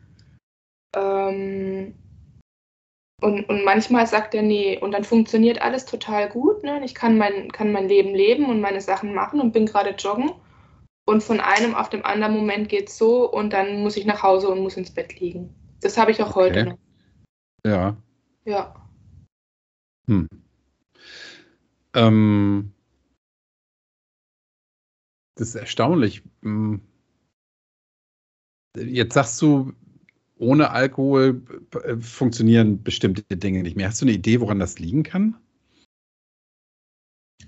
[0.94, 1.94] Ähm,
[3.20, 6.62] und, und manchmal sagt er, nee, und dann funktioniert alles total gut.
[6.62, 6.82] Ne?
[6.84, 10.32] Ich kann mein, kann mein Leben leben und meine Sachen machen und bin gerade joggen.
[11.06, 14.22] Und von einem auf dem anderen Moment geht es so und dann muss ich nach
[14.22, 15.54] Hause und muss ins Bett liegen.
[15.80, 16.40] Das habe ich auch okay.
[16.40, 16.78] heute noch.
[17.66, 17.96] Ja.
[18.44, 18.74] Ja.
[20.06, 20.28] Hm.
[21.94, 22.72] Ähm,
[25.34, 26.22] das ist erstaunlich.
[26.42, 26.80] Hm.
[28.76, 29.72] Jetzt sagst du,
[30.40, 31.42] ohne Alkohol
[31.84, 33.88] äh, funktionieren bestimmte Dinge nicht mehr.
[33.88, 35.36] Hast du eine Idee, woran das liegen kann?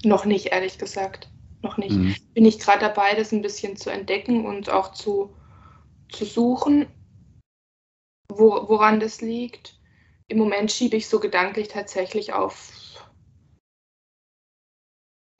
[0.04, 1.30] Noch nicht, ehrlich gesagt.
[1.62, 1.96] Noch nicht.
[1.96, 2.14] Mhm.
[2.34, 5.34] Bin ich gerade dabei, das ein bisschen zu entdecken und auch zu,
[6.10, 6.86] zu suchen,
[8.28, 9.78] wo, woran das liegt.
[10.28, 12.72] Im Moment schiebe ich so gedanklich tatsächlich auf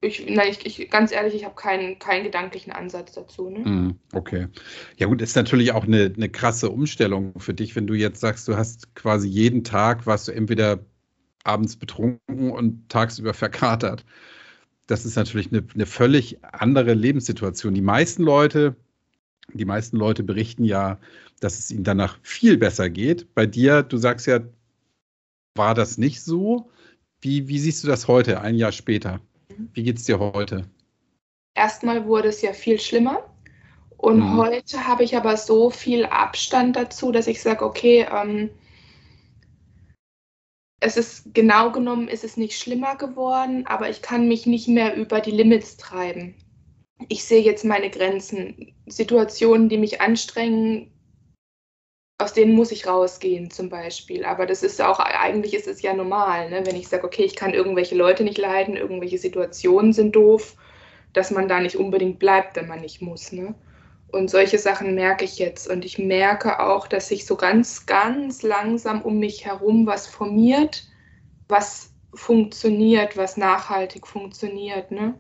[0.03, 3.49] ich, nein, ich, ich, ganz ehrlich, ich habe keinen, keinen gedanklichen Ansatz dazu.
[3.49, 3.61] Ne?
[3.61, 4.49] Mm, okay.
[4.97, 8.49] Ja gut, ist natürlich auch eine, eine krasse Umstellung für dich, wenn du jetzt sagst,
[8.49, 10.81] du hast quasi jeden Tag, warst du entweder
[11.45, 14.05] abends betrunken und tagsüber verkatert.
[14.89, 17.73] Das ist natürlich eine, eine völlig andere Lebenssituation.
[17.73, 18.75] Die meisten Leute,
[19.55, 20.99] die meisten Leute berichten ja,
[21.39, 23.33] dass es ihnen danach viel besser geht.
[23.35, 24.41] Bei dir, du sagst ja,
[25.55, 26.71] war das nicht so.
[27.21, 29.21] Wie, wie siehst du das heute, ein Jahr später?
[29.73, 30.69] Wie geht es dir heute?
[31.55, 33.29] Erstmal wurde es ja viel schlimmer.
[33.97, 34.37] Und mhm.
[34.37, 38.51] heute habe ich aber so viel Abstand dazu, dass ich sage, okay, ähm,
[40.81, 44.97] es ist genau genommen, ist es nicht schlimmer geworden, aber ich kann mich nicht mehr
[44.97, 46.35] über die Limits treiben.
[47.09, 48.75] Ich sehe jetzt meine Grenzen.
[48.87, 50.91] Situationen, die mich anstrengen,
[52.23, 54.25] aus denen muss ich rausgehen zum Beispiel.
[54.25, 56.65] Aber das ist auch, eigentlich ist es ja normal, ne?
[56.65, 60.57] wenn ich sage, okay, ich kann irgendwelche Leute nicht leiden, irgendwelche Situationen sind doof,
[61.13, 63.33] dass man da nicht unbedingt bleibt, wenn man nicht muss.
[63.33, 63.55] Ne?
[64.13, 65.69] Und solche Sachen merke ich jetzt.
[65.69, 70.85] Und ich merke auch, dass sich so ganz, ganz langsam um mich herum was formiert,
[71.49, 74.91] was funktioniert, was nachhaltig funktioniert.
[74.91, 75.15] Ne?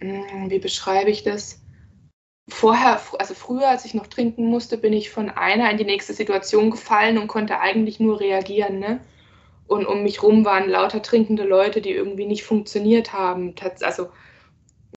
[0.00, 1.60] Hm, wie beschreibe ich das?
[2.48, 6.14] Vorher, also früher, als ich noch trinken musste, bin ich von einer in die nächste
[6.14, 8.78] Situation gefallen und konnte eigentlich nur reagieren.
[8.78, 9.00] Ne?
[9.66, 13.54] Und um mich rum waren lauter trinkende Leute, die irgendwie nicht funktioniert haben.
[13.82, 14.08] Also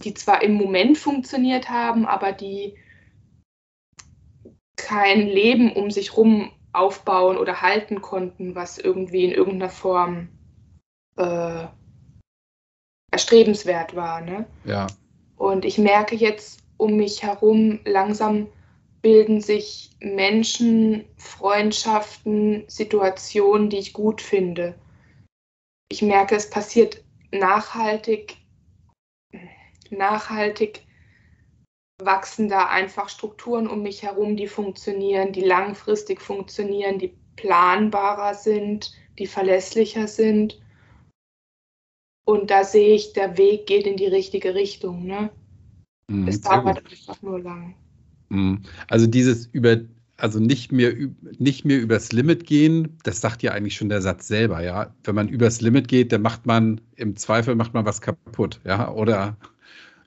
[0.02, 2.76] die zwar im Moment funktioniert haben, aber die
[4.76, 10.28] kein Leben um sich rum aufbauen oder halten konnten, was irgendwie in irgendeiner Form
[11.16, 11.66] äh,
[13.10, 14.20] erstrebenswert war.
[14.20, 14.46] Ne?
[14.64, 14.86] Ja.
[15.36, 18.48] Und ich merke jetzt, um mich herum langsam
[19.02, 24.74] bilden sich Menschen, Freundschaften, Situationen, die ich gut finde.
[25.90, 28.36] Ich merke, es passiert nachhaltig,
[29.90, 30.86] nachhaltig
[32.00, 38.92] wachsen da einfach Strukturen um mich herum, die funktionieren, die langfristig funktionieren, die planbarer sind,
[39.18, 40.60] die verlässlicher sind.
[42.24, 45.06] Und da sehe ich, der Weg geht in die richtige Richtung.
[45.06, 45.30] Ne?
[46.08, 47.74] Mhm, es dauert einfach nur lang.
[48.30, 48.60] Mhm.
[48.88, 49.76] Also dieses über,
[50.16, 50.94] also nicht mehr,
[51.38, 54.94] nicht mehr übers Limit gehen, das sagt ja eigentlich schon der Satz selber, ja.
[55.04, 58.90] Wenn man übers Limit geht, dann macht man im Zweifel macht man was kaputt, ja,
[58.90, 59.36] oder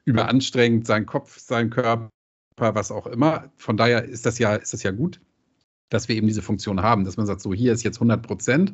[0.06, 2.10] überanstrengend seinen Kopf, seinen Körper,
[2.58, 3.52] was auch immer.
[3.58, 5.22] Von daher ist das ja, ist das ja gut,
[5.90, 8.74] dass wir eben diese Funktion haben, dass man sagt, so hier ist jetzt 100 Prozent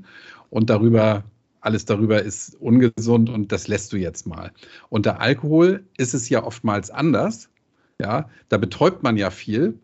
[0.50, 1.24] und darüber,
[1.68, 4.52] alles darüber ist ungesund und das lässt du jetzt mal.
[4.88, 7.50] Unter Alkohol ist es ja oftmals anders.
[8.02, 9.78] Ja, da betäubt man ja viel.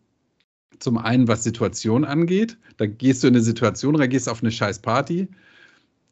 [0.80, 2.58] Zum einen, was Situation angeht.
[2.78, 5.28] Da gehst du in eine Situation rein, gehst auf eine scheiß Party.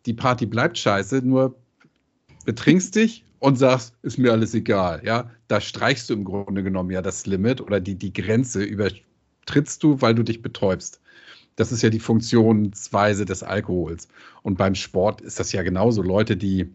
[0.05, 1.55] Die Party bleibt scheiße, nur
[2.45, 5.01] betrinkst dich und sagst, ist mir alles egal.
[5.05, 9.81] Ja, da streichst du im Grunde genommen ja das Limit oder die, die Grenze übertrittst
[9.83, 11.00] du, weil du dich betäubst.
[11.61, 14.07] Das ist ja die Funktionsweise des Alkohols.
[14.41, 16.01] Und beim Sport ist das ja genauso.
[16.01, 16.73] Leute, die,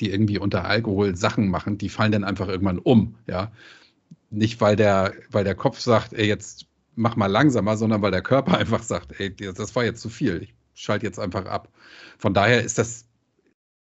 [0.00, 3.14] die irgendwie unter Alkohol Sachen machen, die fallen dann einfach irgendwann um.
[3.28, 3.52] Ja,
[4.30, 8.22] nicht weil der, weil der Kopf sagt, ey, jetzt mach mal langsamer, sondern weil der
[8.22, 10.42] Körper einfach sagt, ey, das war jetzt zu viel.
[10.42, 11.68] Ich schalte jetzt einfach ab.
[12.18, 13.06] Von daher ist das,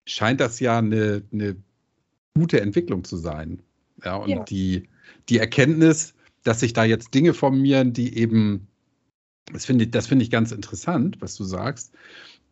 [0.08, 1.56] scheint das ja eine, eine
[2.34, 3.62] gute Entwicklung zu sein.
[4.04, 4.44] Ja, und ja.
[4.46, 4.90] Die,
[5.30, 8.68] die Erkenntnis, dass sich da jetzt Dinge formieren, die eben,
[9.52, 11.94] das finde ich, das ich ganz interessant, was du sagst,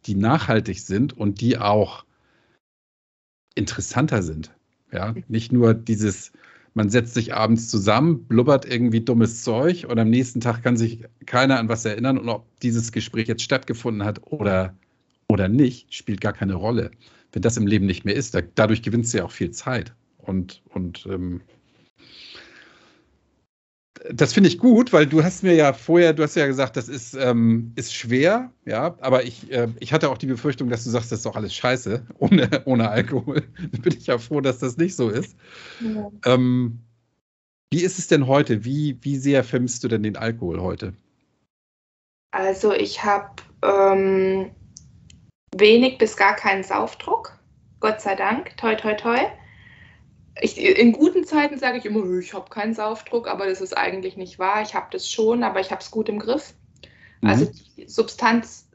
[0.06, 2.06] die nachhaltig sind und die auch
[3.56, 4.54] interessanter sind.
[4.92, 6.32] Ja, nicht nur dieses,
[6.74, 11.04] man setzt sich abends zusammen, blubbert irgendwie dummes Zeug und am nächsten Tag kann sich
[11.26, 14.76] keiner an was erinnern und ob dieses Gespräch jetzt stattgefunden hat oder,
[15.28, 16.92] oder nicht, spielt gar keine Rolle
[17.36, 19.94] wenn das im Leben nicht mehr ist, da, dadurch gewinnst du ja auch viel Zeit.
[20.18, 21.42] Und, und ähm,
[24.12, 26.90] das finde ich gut, weil du hast mir ja vorher, du hast ja gesagt, das
[26.90, 30.90] ist, ähm, ist schwer, ja, aber ich, äh, ich hatte auch die Befürchtung, dass du
[30.90, 33.42] sagst, das ist doch alles scheiße ohne, ohne Alkohol.
[33.72, 35.36] da bin ich ja froh, dass das nicht so ist.
[35.80, 36.12] Ja.
[36.26, 36.80] Ähm,
[37.72, 38.64] wie ist es denn heute?
[38.64, 40.94] Wie, wie sehr vermisst du denn den Alkohol heute?
[42.32, 43.30] Also ich habe
[43.64, 44.52] ähm,
[45.56, 47.40] wenig bis gar keinen Saufdruck.
[47.80, 48.56] Gott sei Dank.
[48.58, 49.18] Toi, toi, toi.
[50.42, 54.18] Ich, in guten Zeiten sage ich immer, ich habe keinen Saufdruck, aber das ist eigentlich
[54.18, 54.62] nicht wahr.
[54.62, 56.54] Ich habe das schon, aber ich habe es gut im Griff.
[57.22, 57.30] Mhm.
[57.30, 58.68] Also die Substanz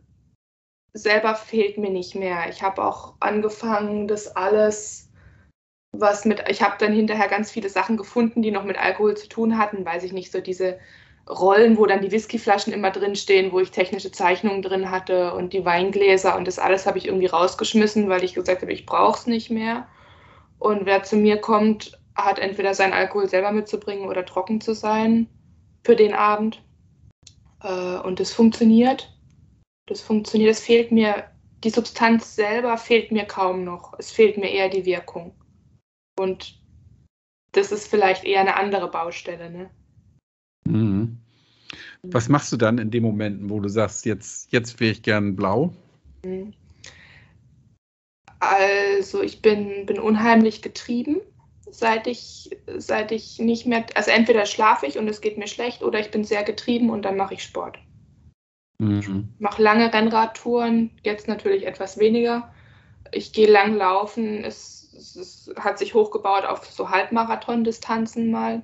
[0.92, 2.49] selber fehlt mir nicht mehr.
[2.49, 5.11] Ich habe auch angefangen, das alles,
[5.92, 9.29] was mit, ich habe dann hinterher ganz viele Sachen gefunden, die noch mit Alkohol zu
[9.29, 10.79] tun hatten, weiß ich nicht, so diese
[11.29, 15.53] Rollen, wo dann die Whiskyflaschen immer drin stehen, wo ich technische Zeichnungen drin hatte und
[15.53, 19.18] die Weingläser und das alles habe ich irgendwie rausgeschmissen, weil ich gesagt habe, ich brauche
[19.18, 19.87] es nicht mehr.
[20.61, 25.27] Und wer zu mir kommt, hat entweder seinen Alkohol selber mitzubringen oder trocken zu sein
[25.83, 26.62] für den Abend.
[27.62, 29.12] Äh, und das funktioniert.
[29.87, 30.53] Das funktioniert.
[30.53, 31.25] Es fehlt mir,
[31.64, 33.94] die Substanz selber fehlt mir kaum noch.
[33.99, 35.33] Es fehlt mir eher die Wirkung.
[36.18, 36.61] Und
[37.53, 39.51] das ist vielleicht eher eine andere Baustelle.
[39.51, 39.70] Ne?
[40.64, 41.16] Mhm.
[42.03, 45.37] Was machst du dann in den Momenten, wo du sagst, jetzt, jetzt wäre ich gern
[45.37, 45.73] blau?
[46.25, 46.53] Mhm.
[48.40, 51.20] Also ich bin, bin unheimlich getrieben,
[51.70, 55.83] seit ich, seit ich nicht mehr, also entweder schlafe ich und es geht mir schlecht
[55.83, 57.79] oder ich bin sehr getrieben und dann mache ich Sport.
[58.79, 59.29] Mhm.
[59.35, 62.53] Ich mache lange Rennradtouren, jetzt natürlich etwas weniger.
[63.12, 68.62] Ich gehe lang laufen, es, es, es hat sich hochgebaut auf so Halbmarathon-Distanzen mal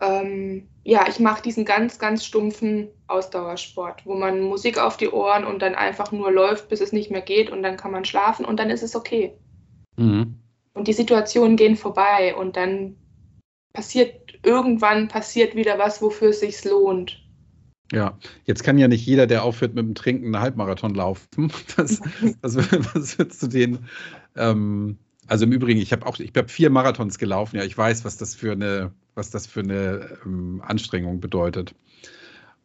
[0.00, 5.44] ähm, ja, ich mache diesen ganz, ganz stumpfen Ausdauersport, wo man Musik auf die Ohren
[5.44, 8.44] und dann einfach nur läuft, bis es nicht mehr geht und dann kann man schlafen
[8.44, 9.32] und dann ist es okay.
[9.96, 10.38] Mhm.
[10.74, 12.96] Und die Situationen gehen vorbei und dann
[13.72, 17.22] passiert irgendwann passiert wieder was, wofür es sich lohnt.
[17.92, 21.52] Ja, jetzt kann ja nicht jeder, der aufhört mit dem Trinken, einen Halbmarathon laufen.
[21.76, 22.00] Was,
[22.42, 22.56] was,
[22.94, 23.78] was würdest du den
[24.36, 27.56] ähm, also im Übrigen, ich habe auch, ich habe vier Marathons gelaufen.
[27.56, 31.74] Ja, ich weiß, was das für eine, was das für eine ähm, Anstrengung bedeutet.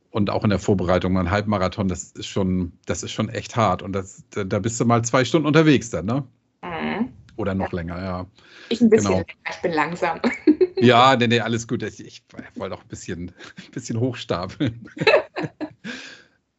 [0.09, 3.82] Und auch in der Vorbereitung, ein Halbmarathon, das ist schon, das ist schon echt hart.
[3.82, 6.24] Und das, da, da bist du mal zwei Stunden unterwegs dann, ne?
[6.62, 7.09] Mhm.
[7.38, 7.78] Oder noch ja.
[7.78, 8.28] länger, ja.
[8.70, 9.24] Ich ein bisschen genau.
[9.49, 10.20] ich bin langsam.
[10.82, 11.84] Ja, nee, nee, alles gut.
[11.84, 12.24] Ich, ich
[12.55, 13.32] wollte auch ein bisschen,
[13.66, 14.89] ein bisschen hochstapeln.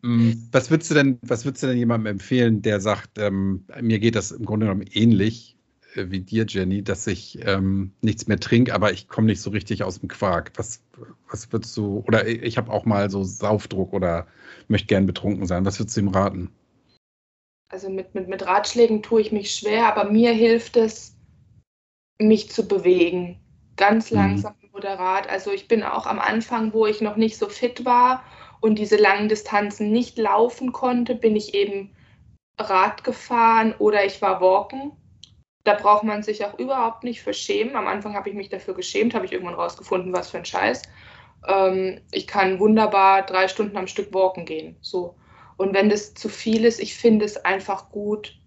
[0.03, 3.99] Mm, was würdest du denn, was würdest du denn jemandem empfehlen, der sagt, ähm, mir
[3.99, 5.57] geht das im Grunde genommen ähnlich?
[5.95, 9.85] Wie dir, Jenny, dass ich ähm, nichts mehr trinke, aber ich komme nicht so richtig
[9.85, 10.53] aus dem Quark.
[10.57, 10.83] Was,
[11.31, 14.27] was würdest du, oder ich habe auch mal so Saufdruck oder
[14.69, 15.65] möchte gern betrunken sein.
[15.65, 16.51] Was würdest du ihm raten?
[17.69, 21.17] Also mit, mit, mit Ratschlägen tue ich mich schwer, aber mir hilft es,
[22.19, 23.39] mich zu bewegen.
[23.77, 24.17] Ganz mhm.
[24.19, 24.69] langsam, mhm.
[24.73, 25.29] moderat.
[25.29, 28.25] Also ich bin auch am Anfang, wo ich noch nicht so fit war
[28.61, 31.91] und diese langen Distanzen nicht laufen konnte, bin ich eben
[32.59, 34.93] Rad gefahren oder ich war walken.
[35.65, 37.77] Da braucht man sich auch überhaupt nicht für schämen.
[37.77, 40.83] Am Anfang habe ich mich dafür geschämt, habe ich irgendwann rausgefunden, was für ein Scheiß.
[41.47, 44.77] Ähm, ich kann wunderbar drei Stunden am Stück walken gehen.
[44.81, 45.17] So.
[45.57, 48.39] Und wenn das zu viel ist, ich finde es einfach gut,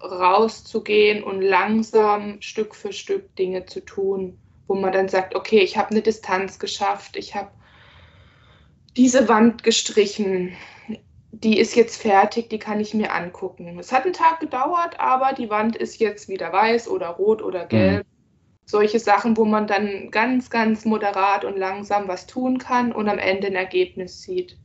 [0.00, 5.76] rauszugehen und langsam Stück für Stück Dinge zu tun, wo man dann sagt, okay, ich
[5.76, 7.50] habe eine Distanz geschafft, ich habe
[8.96, 10.56] diese Wand gestrichen,
[11.44, 13.78] die ist jetzt fertig, die kann ich mir angucken.
[13.78, 17.64] Es hat einen Tag gedauert, aber die Wand ist jetzt wieder weiß oder rot oder
[17.64, 17.68] mhm.
[17.68, 18.06] gelb.
[18.06, 18.10] Mhm.
[18.64, 23.18] Solche Sachen, wo man dann ganz, ganz moderat und langsam was tun kann und am
[23.18, 24.58] Ende ein Ergebnis sieht.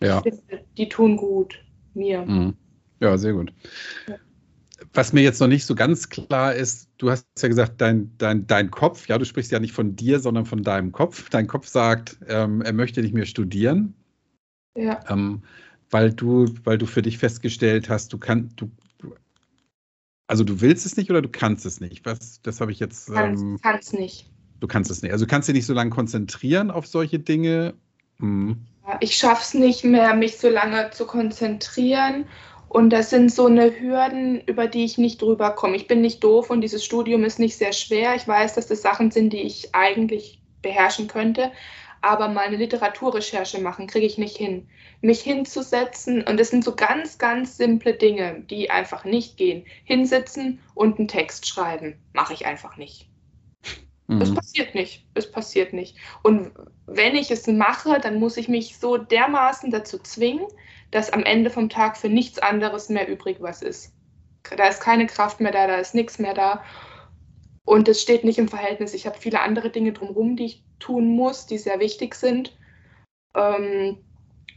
[0.00, 0.22] Ja.
[0.22, 1.62] Finde, die tun gut,
[1.94, 2.22] mir.
[2.22, 2.54] Mhm.
[3.00, 3.52] Ja, sehr gut.
[4.08, 4.16] Ja.
[4.92, 8.46] Was mir jetzt noch nicht so ganz klar ist, du hast ja gesagt, dein, dein,
[8.46, 11.30] dein Kopf, ja, du sprichst ja nicht von dir, sondern von deinem Kopf.
[11.30, 13.94] Dein Kopf sagt, ähm, er möchte nicht mehr studieren.
[14.74, 15.00] Ja.
[15.08, 15.42] Ähm,
[15.90, 18.70] weil du, weil du für dich festgestellt hast, du kannst, du,
[20.26, 22.04] also du willst es nicht oder du kannst es nicht?
[22.04, 23.08] Was, das habe ich jetzt.
[23.10, 24.28] Ähm, kannst nicht.
[24.60, 25.12] Du kannst es nicht.
[25.12, 27.74] Also du kannst dich nicht so lange konzentrieren auf solche Dinge.
[28.18, 28.56] Hm.
[29.00, 32.26] Ich schaffe es nicht mehr, mich so lange zu konzentrieren.
[32.68, 35.76] Und das sind so eine Hürden, über die ich nicht drüber komme.
[35.76, 38.16] Ich bin nicht doof und dieses Studium ist nicht sehr schwer.
[38.16, 41.52] Ich weiß, dass das Sachen sind, die ich eigentlich beherrschen könnte
[42.00, 44.68] aber mal eine Literaturrecherche machen, kriege ich nicht hin.
[45.00, 49.64] Mich hinzusetzen, und das sind so ganz, ganz simple Dinge, die einfach nicht gehen.
[49.84, 53.08] Hinsitzen und einen Text schreiben, mache ich einfach nicht.
[54.06, 54.20] Mhm.
[54.20, 55.04] Es passiert nicht.
[55.14, 55.96] Es passiert nicht.
[56.22, 56.52] Und
[56.86, 60.46] wenn ich es mache, dann muss ich mich so dermaßen dazu zwingen,
[60.90, 63.92] dass am Ende vom Tag für nichts anderes mehr übrig was ist.
[64.56, 66.62] Da ist keine Kraft mehr da, da ist nichts mehr da.
[67.66, 68.94] Und es steht nicht im Verhältnis.
[68.94, 72.56] Ich habe viele andere Dinge drumherum, die ich tun muss, die sehr wichtig sind.
[73.34, 73.98] Ähm,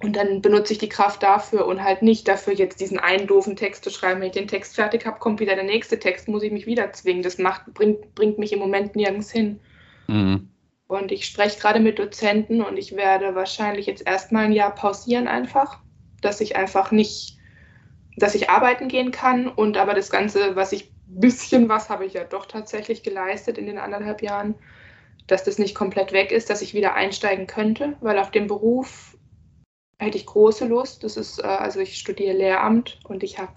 [0.02, 3.56] und dann benutze ich die Kraft dafür und halt nicht dafür, jetzt diesen einen doofen
[3.56, 4.22] Text zu schreiben.
[4.22, 6.94] Wenn ich den Text fertig habe, kommt wieder der nächste Text, muss ich mich wieder
[6.94, 7.24] zwingen.
[7.24, 9.60] Das macht, bringt, bringt mich im Moment nirgends hin.
[10.08, 10.50] Mhm.
[10.88, 15.28] Und ich spreche gerade mit Dozenten und ich werde wahrscheinlich jetzt erstmal ein Jahr pausieren
[15.28, 15.80] einfach,
[16.22, 17.38] dass ich einfach nicht,
[18.18, 22.14] dass ich arbeiten gehen kann und aber das Ganze, was ich bisschen was habe ich
[22.14, 24.56] ja doch tatsächlich geleistet in den anderthalb Jahren,
[25.28, 29.18] dass das nicht komplett weg ist, dass ich wieder einsteigen könnte, weil auf dem Beruf
[30.00, 31.04] hätte ich große Lust.
[31.04, 33.54] Das ist, äh, also ich studiere Lehramt und ich habe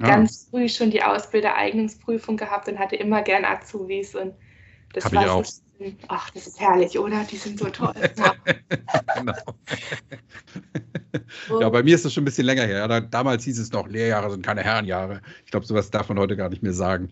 [0.00, 0.08] ja.
[0.08, 4.34] ganz früh schon die Ausbildereignungsprüfung gehabt und hatte immer gern Azubis und
[4.92, 5.63] das Hab war ich
[6.08, 7.24] ach, das ist herrlich, oder?
[7.24, 7.94] Die sind so toll.
[9.16, 9.34] genau.
[11.60, 13.00] ja, bei mir ist das schon ein bisschen länger her.
[13.00, 15.20] Damals hieß es noch, Lehrjahre sind keine Herrenjahre.
[15.44, 17.10] Ich glaube, sowas darf man heute gar nicht mehr sagen.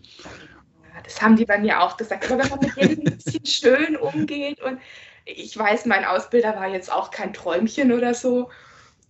[1.03, 2.31] Das haben die bei mir auch gesagt.
[2.31, 4.79] Aber wenn man mit denen ein bisschen schön umgeht und
[5.25, 8.49] ich weiß, mein Ausbilder war jetzt auch kein Träumchen oder so.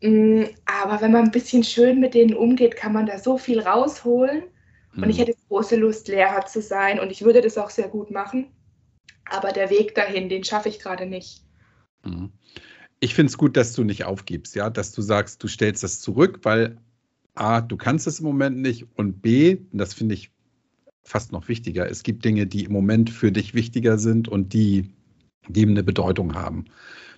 [0.01, 3.59] Mm, aber wenn man ein bisschen schön mit denen umgeht, kann man da so viel
[3.59, 4.43] rausholen.
[4.95, 5.21] Und ich mhm.
[5.21, 8.52] hätte große Lust, Lehrer zu sein und ich würde das auch sehr gut machen.
[9.33, 11.41] Aber der Weg dahin, den schaffe ich gerade nicht.
[12.05, 12.31] Mhm.
[12.99, 15.99] Ich finde es gut, dass du nicht aufgibst, ja, dass du sagst, du stellst das
[15.99, 16.77] zurück, weil
[17.33, 20.31] A, du kannst es im Moment nicht und B, das finde ich
[21.03, 24.93] fast noch wichtiger, es gibt Dinge, die im Moment für dich wichtiger sind und die,
[25.47, 26.65] die eine Bedeutung haben.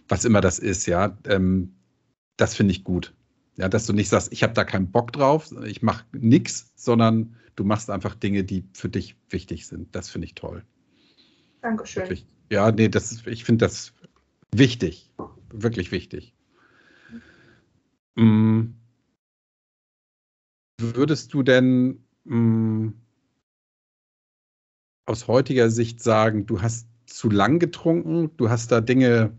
[0.08, 1.76] Was immer das ist, ja, ähm,
[2.38, 3.14] das finde ich gut.
[3.58, 7.36] Ja, dass du nicht sagst, ich habe da keinen Bock drauf, ich mache nichts, sondern
[7.58, 9.94] du machst einfach Dinge, die für dich wichtig sind.
[9.94, 10.64] Das finde ich toll.
[11.66, 12.04] Dankeschön.
[12.04, 12.28] Wirklich.
[12.52, 13.92] Ja, nee, das, ich finde das
[14.54, 15.10] wichtig.
[15.50, 16.36] Wirklich wichtig.
[18.14, 18.76] Mhm.
[20.80, 22.94] Würdest du denn mh, mm,
[25.08, 29.36] aus heutiger Sicht sagen, du hast zu lang getrunken, du hast da Dinge,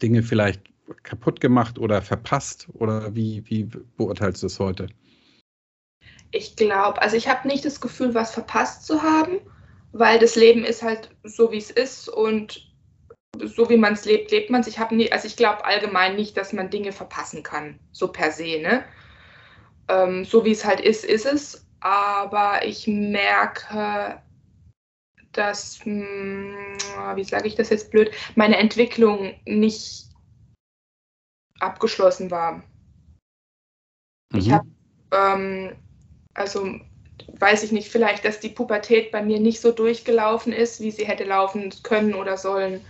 [0.00, 0.62] Dinge vielleicht
[1.02, 2.68] kaputt gemacht oder verpasst?
[2.72, 3.64] Oder wie, wie
[3.98, 4.86] beurteilst du es heute?
[6.30, 9.40] Ich glaube, also ich habe nicht das Gefühl, was verpasst zu haben,
[9.94, 12.68] weil das Leben ist halt so, wie es ist und
[13.38, 14.66] so wie man es lebt, lebt man es.
[14.66, 18.32] Ich habe nie, also ich glaube allgemein nicht, dass man Dinge verpassen kann, so per
[18.32, 18.84] se, ne?
[19.88, 21.64] Ähm, so wie es halt ist, ist es.
[21.80, 24.20] Aber ich merke,
[25.32, 30.06] dass, mh, hm, wie sage ich das jetzt blöd, meine Entwicklung nicht
[31.60, 32.62] abgeschlossen war.
[34.32, 34.38] Mhm.
[34.38, 34.66] Ich habe,
[35.12, 35.76] ähm,
[36.34, 36.80] also
[37.38, 41.06] weiß ich nicht, vielleicht, dass die Pubertät bei mir nicht so durchgelaufen ist, wie sie
[41.06, 42.84] hätte laufen können oder sollen.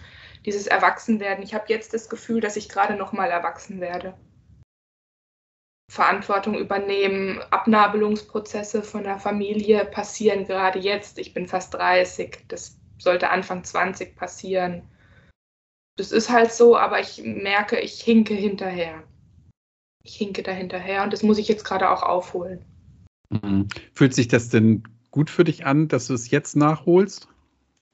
[0.45, 1.43] Dieses Erwachsenwerden.
[1.43, 4.15] Ich habe jetzt das Gefühl, dass ich gerade noch mal erwachsen werde.
[5.91, 7.41] Verantwortung übernehmen.
[7.51, 11.19] Abnabelungsprozesse von der Familie passieren gerade jetzt.
[11.19, 12.45] Ich bin fast 30.
[12.49, 14.83] Das sollte Anfang 20 passieren.
[15.97, 19.05] Das ist halt so, aber ich merke, ich hinke hinterher.
[20.03, 22.65] Ich hinke da hinterher und das muss ich jetzt gerade auch aufholen.
[23.43, 23.69] Mhm.
[23.93, 27.29] Fühlt sich das denn gut für dich an, dass du es jetzt nachholst?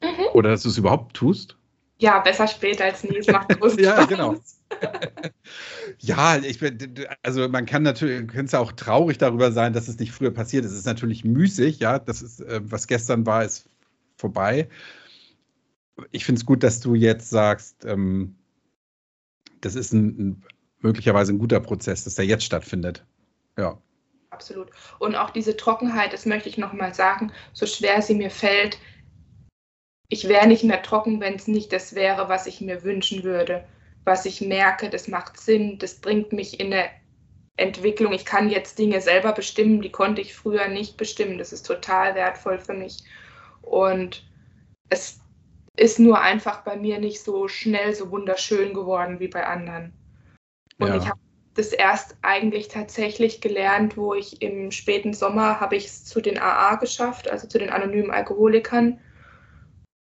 [0.02, 0.26] Mhm.
[0.34, 1.56] Oder dass du es überhaupt tust?
[1.98, 3.18] Ja, besser später als nie.
[3.18, 4.36] Es macht großen Ja, genau.
[5.98, 10.12] ja, ich bin, also man kann natürlich, könnte auch traurig darüber sein, dass es nicht
[10.12, 10.72] früher passiert ist.
[10.72, 11.98] Es ist natürlich müßig, ja.
[11.98, 13.68] Das ist, äh, was gestern war, ist
[14.16, 14.68] vorbei.
[16.10, 18.36] Ich finde es gut, dass du jetzt sagst, ähm,
[19.60, 20.42] das ist ein, ein,
[20.78, 23.04] möglicherweise ein guter Prozess, dass der jetzt stattfindet.
[23.58, 23.78] Ja.
[24.40, 24.70] Absolut.
[24.98, 28.78] Und auch diese Trockenheit, das möchte ich nochmal sagen, so schwer sie mir fällt,
[30.08, 33.66] ich wäre nicht mehr trocken, wenn es nicht das wäre, was ich mir wünschen würde,
[34.04, 36.88] was ich merke, das macht Sinn, das bringt mich in eine
[37.58, 38.14] Entwicklung.
[38.14, 41.36] Ich kann jetzt Dinge selber bestimmen, die konnte ich früher nicht bestimmen.
[41.36, 43.04] Das ist total wertvoll für mich.
[43.60, 44.24] Und
[44.88, 45.20] es
[45.76, 49.92] ist nur einfach bei mir nicht so schnell so wunderschön geworden wie bei anderen.
[50.78, 50.96] Und ja.
[50.96, 51.20] ich habe
[51.60, 56.38] das erst eigentlich tatsächlich gelernt, wo ich im späten Sommer habe ich es zu den
[56.38, 58.98] AA geschafft, also zu den anonymen Alkoholikern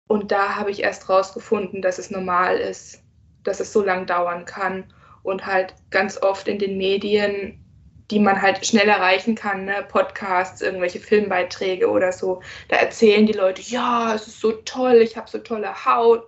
[0.09, 3.03] und da habe ich erst rausgefunden, dass es normal ist,
[3.43, 4.93] dass es so lang dauern kann.
[5.23, 7.65] Und halt ganz oft in den Medien,
[8.13, 9.85] die man halt schnell erreichen kann, ne?
[9.89, 15.17] Podcasts, irgendwelche Filmbeiträge oder so, da erzählen die Leute, ja, es ist so toll, ich
[15.17, 16.23] habe so tolle Haut,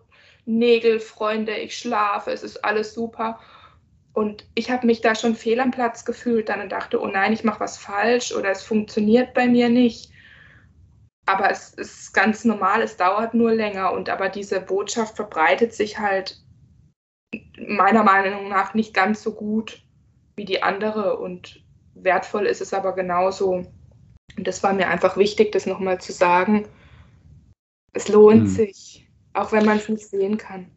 [0.44, 3.38] Nägel, Freunde, ich schlafe, es ist alles super.
[4.18, 7.32] Und ich habe mich da schon fehl am Platz gefühlt dann und dachte, oh nein,
[7.32, 10.10] ich mache was falsch oder es funktioniert bei mir nicht
[11.28, 15.98] aber es ist ganz normal, es dauert nur länger und aber diese Botschaft verbreitet sich
[15.98, 16.42] halt
[17.58, 19.82] meiner Meinung nach nicht ganz so gut
[20.36, 21.62] wie die andere und
[21.94, 23.66] wertvoll ist es aber genauso.
[24.36, 26.66] Und das war mir einfach wichtig, das nochmal zu sagen.
[27.92, 28.46] Es lohnt hm.
[28.46, 30.70] sich, auch wenn man es nicht sehen kann.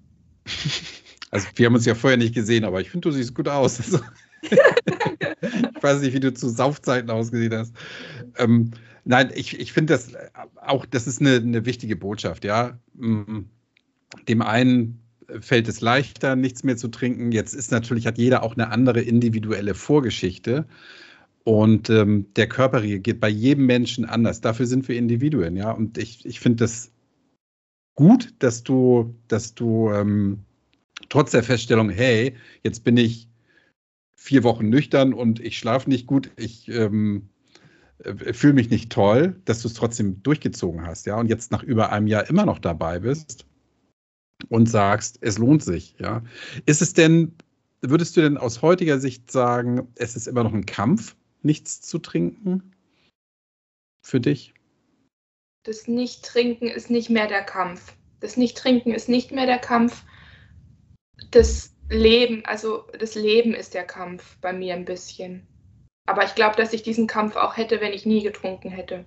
[1.31, 3.79] Also wir haben uns ja vorher nicht gesehen, aber ich finde, du siehst gut aus.
[3.79, 3.99] Also,
[4.41, 7.73] ich weiß nicht, wie du zu Saufzeiten ausgesehen hast.
[8.37, 8.71] Ähm,
[9.03, 10.13] Nein, ich, ich finde das
[10.57, 12.79] auch, das ist eine, eine wichtige Botschaft, ja.
[12.93, 13.41] Mm,
[14.27, 14.99] dem einen
[15.39, 17.31] fällt es leichter, nichts mehr zu trinken.
[17.31, 20.67] Jetzt ist natürlich, hat jeder auch eine andere individuelle Vorgeschichte.
[21.43, 24.41] Und ähm, der Körper reagiert bei jedem Menschen anders.
[24.41, 25.71] Dafür sind wir Individuen, ja.
[25.71, 26.91] Und ich, ich finde das
[27.95, 30.43] gut, dass du, dass du ähm,
[31.09, 33.27] trotz der Feststellung, hey, jetzt bin ich
[34.15, 37.29] vier Wochen nüchtern und ich schlafe nicht gut, ich ähm,
[37.99, 41.63] äh, fühle mich nicht toll, dass du es trotzdem durchgezogen hast, ja, und jetzt nach
[41.63, 43.45] über einem Jahr immer noch dabei bist
[44.49, 46.23] und sagst, es lohnt sich, ja.
[46.65, 47.33] Ist es denn,
[47.81, 51.99] würdest du denn aus heutiger Sicht sagen, es ist immer noch ein Kampf, nichts zu
[51.99, 52.73] trinken?
[54.03, 54.53] Für dich?
[55.63, 57.93] Das Nicht-Trinken ist nicht mehr der Kampf.
[58.19, 60.03] Das Nicht-Trinken ist nicht mehr der Kampf.
[61.29, 65.47] Das Leben, also das Leben ist der Kampf bei mir ein bisschen.
[66.07, 69.05] Aber ich glaube, dass ich diesen Kampf auch hätte, wenn ich nie getrunken hätte.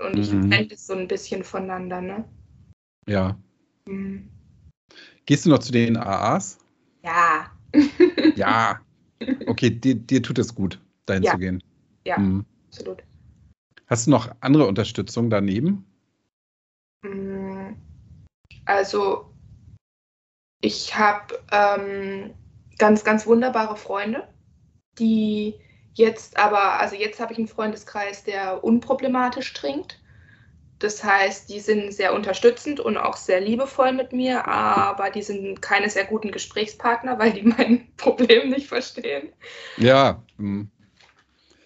[0.00, 0.50] Und ich mhm.
[0.50, 2.24] trenne es so ein bisschen voneinander, ne?
[3.06, 3.36] Ja.
[3.86, 4.30] Mhm.
[5.26, 6.58] Gehst du noch zu den AAs?
[7.04, 7.50] Ja.
[8.36, 8.80] ja.
[9.46, 11.32] Okay, dir, dir tut es gut, dahin ja.
[11.32, 11.62] zu gehen.
[12.04, 12.44] Ja, mhm.
[12.68, 13.02] absolut.
[13.86, 15.84] Hast du noch andere Unterstützung daneben?
[17.02, 17.74] Mm,
[18.64, 19.31] also,
[20.62, 22.32] ich habe ähm,
[22.78, 24.26] ganz, ganz wunderbare Freunde,
[24.98, 25.60] die
[25.94, 29.98] Jetzt aber, also jetzt habe ich einen Freundeskreis, der unproblematisch trinkt.
[30.78, 35.62] Das heißt, die sind sehr unterstützend und auch sehr liebevoll mit mir, aber die sind
[35.62, 39.32] keine sehr guten Gesprächspartner, weil die mein Problem nicht verstehen.
[39.76, 40.22] Ja.
[40.38, 40.70] Mhm.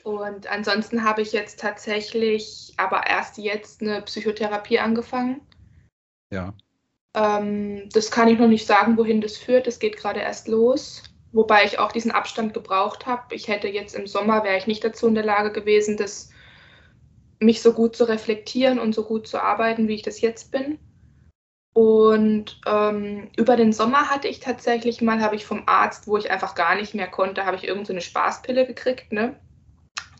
[0.03, 5.41] Und ansonsten habe ich jetzt tatsächlich, aber erst jetzt eine Psychotherapie angefangen.
[6.31, 6.53] Ja.
[7.17, 9.67] Ähm, das kann ich noch nicht sagen, wohin das führt.
[9.67, 11.03] Es geht gerade erst los.
[11.33, 13.35] Wobei ich auch diesen Abstand gebraucht habe.
[13.35, 16.31] Ich hätte jetzt im Sommer, wäre ich nicht dazu in der Lage gewesen, das,
[17.41, 20.79] mich so gut zu reflektieren und so gut zu arbeiten, wie ich das jetzt bin.
[21.75, 26.31] Und ähm, über den Sommer hatte ich tatsächlich mal, habe ich vom Arzt, wo ich
[26.31, 29.13] einfach gar nicht mehr konnte, habe ich irgendeine so Spaßpille gekriegt.
[29.13, 29.39] Ne?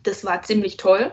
[0.03, 1.11] Das war ziemlich toll.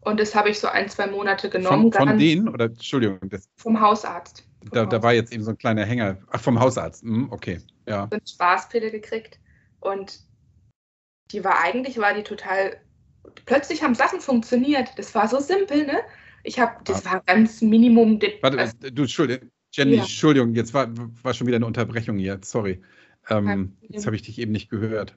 [0.00, 1.90] Und das habe ich so ein, zwei Monate genommen.
[1.92, 2.48] Von, von denen?
[2.48, 3.18] Oder Entschuldigung.
[3.56, 4.44] Vom Hausarzt.
[4.70, 6.18] Da, da war jetzt eben so ein kleiner Hänger.
[6.30, 7.02] Ach, vom Hausarzt.
[7.02, 8.08] Hm, okay ja.
[8.10, 9.38] so eine Spaßpille gekriegt.
[9.80, 10.20] Und
[11.30, 12.80] die war eigentlich, war die total,
[13.46, 14.90] plötzlich haben Sachen funktioniert.
[14.96, 16.00] Das war so simpel, ne?
[16.42, 18.20] Ich habe, das war ganz Minimum.
[18.42, 20.02] Warte, du, Entschuldigung, Jenny, ja.
[20.02, 20.88] Entschuldigung, jetzt war,
[21.22, 22.82] war schon wieder eine Unterbrechung hier, sorry.
[23.30, 25.16] Ähm, jetzt habe ich dich eben nicht gehört.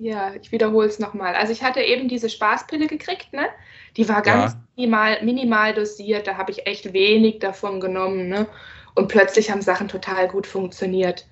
[0.00, 1.34] Ja, ich wiederhole es nochmal.
[1.34, 3.48] Also ich hatte eben diese Spaßpille gekriegt, ne?
[3.96, 4.60] Die war ganz ja.
[4.76, 8.46] minimal, minimal dosiert, da habe ich echt wenig davon genommen, ne?
[8.94, 11.26] Und plötzlich haben Sachen total gut funktioniert.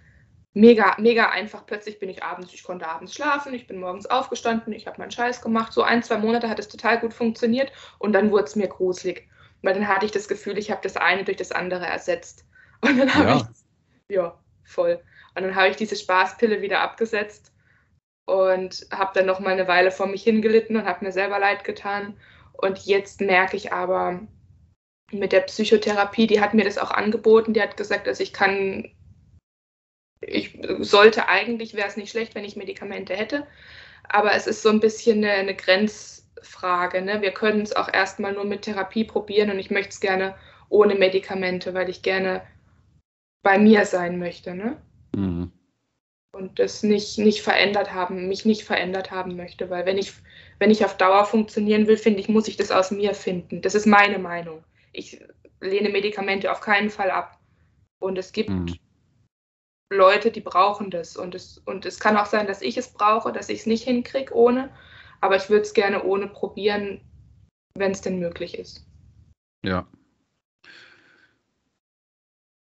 [0.55, 1.67] Mega, mega einfach.
[1.67, 5.11] Plötzlich bin ich abends, ich konnte abends schlafen, ich bin morgens aufgestanden, ich habe meinen
[5.11, 5.73] Scheiß gemacht.
[5.73, 9.29] So ein, zwei Monate hat es total gut funktioniert und dann wurde es mir gruselig.
[9.63, 12.47] Weil dann hatte ich das Gefühl, ich habe das eine durch das andere ersetzt.
[12.81, 13.37] Und dann habe ja.
[13.37, 15.03] ich, ja, voll.
[15.35, 17.53] Und dann habe ich diese Spaßpille wieder abgesetzt
[18.27, 21.65] und habe dann noch mal eine Weile vor mich hingelitten und habe mir selber leid
[21.65, 22.17] getan.
[22.53, 24.21] Und jetzt merke ich aber
[25.13, 28.91] mit der Psychotherapie, die hat mir das auch angeboten, die hat gesagt, dass ich kann,
[30.21, 33.47] ich sollte eigentlich, wäre es nicht schlecht, wenn ich Medikamente hätte,
[34.09, 37.03] aber es ist so ein bisschen eine, eine Grenzfrage.
[37.03, 37.23] Ne?
[37.23, 40.35] Wir können es auch erstmal nur mit Therapie probieren und ich möchte es gerne
[40.69, 42.43] ohne Medikamente, weil ich gerne
[43.43, 44.55] bei mir sein möchte.
[44.55, 44.81] Ne?
[45.15, 45.53] Mhm
[46.37, 49.71] und das nicht, nicht verändert haben, mich nicht verändert haben möchte.
[49.71, 50.13] Weil wenn ich,
[50.59, 53.63] wenn ich auf Dauer funktionieren will, finde ich, muss ich das aus mir finden.
[53.63, 54.63] Das ist meine Meinung.
[54.97, 55.21] Ich
[55.61, 57.39] lehne Medikamente auf keinen Fall ab.
[57.99, 58.75] Und es gibt mhm.
[59.93, 61.17] Leute, die brauchen das.
[61.17, 63.85] Und es, und es kann auch sein, dass ich es brauche, dass ich es nicht
[63.85, 64.71] hinkriege ohne.
[65.21, 67.01] Aber ich würde es gerne ohne probieren,
[67.75, 68.87] wenn es denn möglich ist.
[69.65, 69.87] Ja,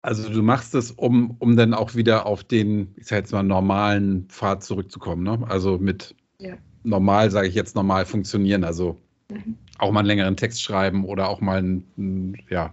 [0.06, 3.42] also du machst es, um, um dann auch wieder auf den, ich sag jetzt mal,
[3.42, 5.44] normalen Pfad zurückzukommen, ne?
[5.48, 6.54] Also mit ja.
[6.84, 8.62] normal, sage ich jetzt, normal funktionieren.
[8.62, 9.00] Also.
[9.78, 12.72] Auch mal einen längeren Text schreiben oder auch mal ein, ja.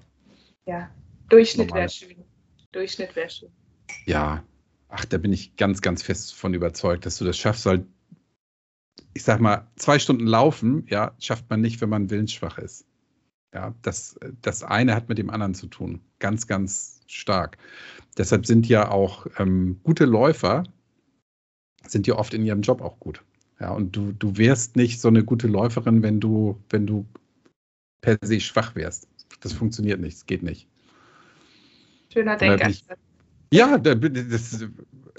[0.66, 0.89] Ja,
[1.30, 2.24] Durchschnitt wäre schön.
[2.72, 3.49] Durchschnitt wäre schön.
[4.06, 4.43] Ja,
[4.89, 7.86] ach, da bin ich ganz, ganz fest von überzeugt, dass du das schaffst, weil
[9.14, 12.86] ich sag mal, zwei Stunden laufen, ja, schafft man nicht, wenn man willensschwach ist.
[13.54, 16.01] Ja, das, das eine hat mit dem anderen zu tun.
[16.18, 17.58] Ganz, ganz stark.
[18.18, 20.64] Deshalb sind ja auch ähm, gute Läufer,
[21.86, 23.24] sind ja oft in ihrem Job auch gut.
[23.60, 27.06] Ja, und du, du wärst nicht so eine gute Läuferin, wenn du, wenn du
[28.01, 29.08] per se schwach wärst.
[29.41, 30.68] Das funktioniert nicht, es geht nicht.
[32.12, 32.97] Schöner Denkansatz.
[33.51, 34.66] Ja, das,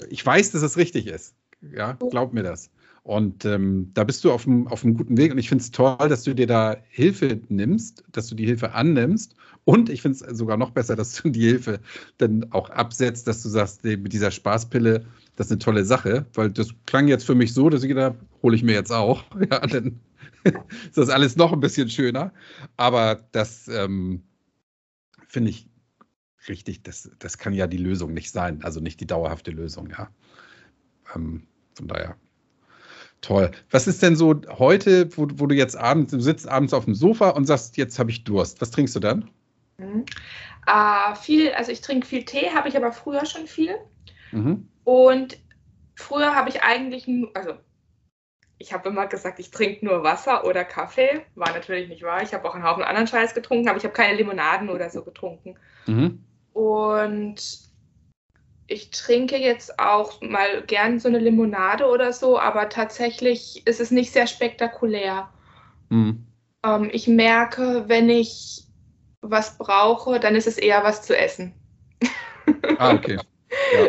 [0.09, 1.35] ich weiß, dass es richtig ist.
[1.61, 2.69] Ja, glaub mir das.
[3.05, 5.31] Und ähm, da bist du auf einem, auf guten Weg.
[5.31, 8.73] Und ich finde es toll, dass du dir da Hilfe nimmst, dass du die Hilfe
[8.73, 9.35] annimmst.
[9.63, 11.79] Und ich finde es sogar noch besser, dass du die Hilfe
[12.17, 16.25] dann auch absetzt, dass du sagst, mit dieser Spaßpille, das ist eine tolle Sache.
[16.33, 19.23] Weil das klang jetzt für mich so, dass ich gedacht hole ich mir jetzt auch.
[19.51, 19.99] Ja, dann
[20.43, 22.33] ist das alles noch ein bisschen schöner.
[22.75, 24.23] Aber das ähm,
[25.27, 25.69] finde ich
[26.47, 28.63] richtig, das, das kann ja die Lösung nicht sein.
[28.63, 30.09] Also nicht die dauerhafte Lösung, ja.
[31.13, 31.43] Ähm,
[31.75, 32.17] von daher
[33.21, 33.51] Toll.
[33.71, 36.93] Was ist denn so heute, wo, wo, du jetzt abends, du sitzt abends auf dem
[36.93, 38.61] Sofa und sagst, jetzt habe ich Durst.
[38.61, 39.29] Was trinkst du dann?
[39.77, 40.05] Mhm.
[40.67, 43.75] Äh, viel, also ich trinke viel Tee, habe ich aber früher schon viel.
[44.31, 44.67] Mhm.
[44.83, 45.37] Und
[45.95, 47.53] früher habe ich eigentlich, also
[48.57, 51.21] ich habe immer gesagt, ich trinke nur Wasser oder Kaffee.
[51.35, 52.21] War natürlich nicht wahr.
[52.21, 55.03] Ich habe auch einen Haufen anderen Scheiß getrunken, aber ich habe keine Limonaden oder so
[55.03, 55.55] getrunken.
[55.87, 56.23] Mhm.
[56.53, 57.65] Und
[58.67, 63.91] ich trinke jetzt auch mal gern so eine Limonade oder so, aber tatsächlich ist es
[63.91, 65.29] nicht sehr spektakulär.
[65.89, 66.25] Mhm.
[66.63, 68.63] Ähm, ich merke, wenn ich
[69.21, 71.53] was brauche, dann ist es eher was zu essen.
[72.77, 73.17] Ah, okay.
[73.73, 73.87] Ja.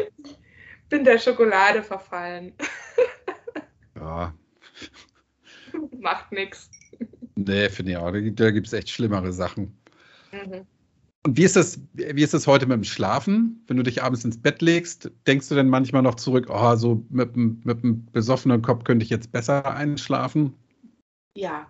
[0.88, 2.52] Bin der Schokolade verfallen.
[3.98, 4.34] Ja.
[5.98, 6.70] Macht nichts.
[7.34, 8.12] Nee, finde ich auch.
[8.12, 9.74] Da gibt es echt schlimmere Sachen.
[10.32, 10.66] Mhm.
[11.26, 13.64] Und wie ist das, wie ist das heute mit dem Schlafen?
[13.66, 17.04] Wenn du dich abends ins Bett legst, denkst du denn manchmal noch zurück, oh, so
[17.10, 20.54] mit, mit einem besoffenen Kopf könnte ich jetzt besser einschlafen?
[21.36, 21.66] Ja,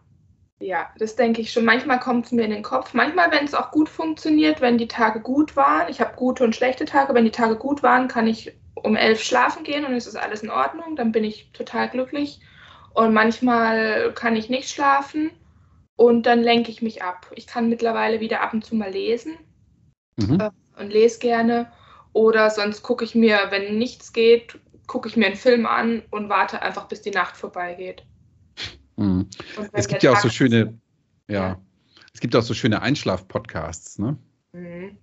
[0.61, 1.65] ja, das denke ich schon.
[1.65, 2.93] Manchmal kommt es mir in den Kopf.
[2.93, 5.89] Manchmal, wenn es auch gut funktioniert, wenn die Tage gut waren.
[5.89, 7.15] Ich habe gute und schlechte Tage.
[7.15, 10.43] Wenn die Tage gut waren, kann ich um elf schlafen gehen und es ist alles
[10.43, 10.97] in Ordnung.
[10.97, 12.41] Dann bin ich total glücklich.
[12.93, 15.31] Und manchmal kann ich nicht schlafen
[15.97, 17.33] und dann lenke ich mich ab.
[17.35, 19.39] Ich kann mittlerweile wieder ab und zu mal lesen
[20.17, 20.41] mhm.
[20.41, 21.71] äh, und lese gerne.
[22.13, 26.29] Oder sonst gucke ich mir, wenn nichts geht, gucke ich mir einen Film an und
[26.29, 28.05] warte einfach, bis die Nacht vorbeigeht.
[28.97, 29.29] Mhm.
[29.73, 30.79] Es gibt ja auch so schöne,
[31.29, 31.61] ja, ja,
[32.15, 34.17] es gibt auch so schöne Einschlaf-Podcasts, ne?
[34.53, 34.97] Mhm.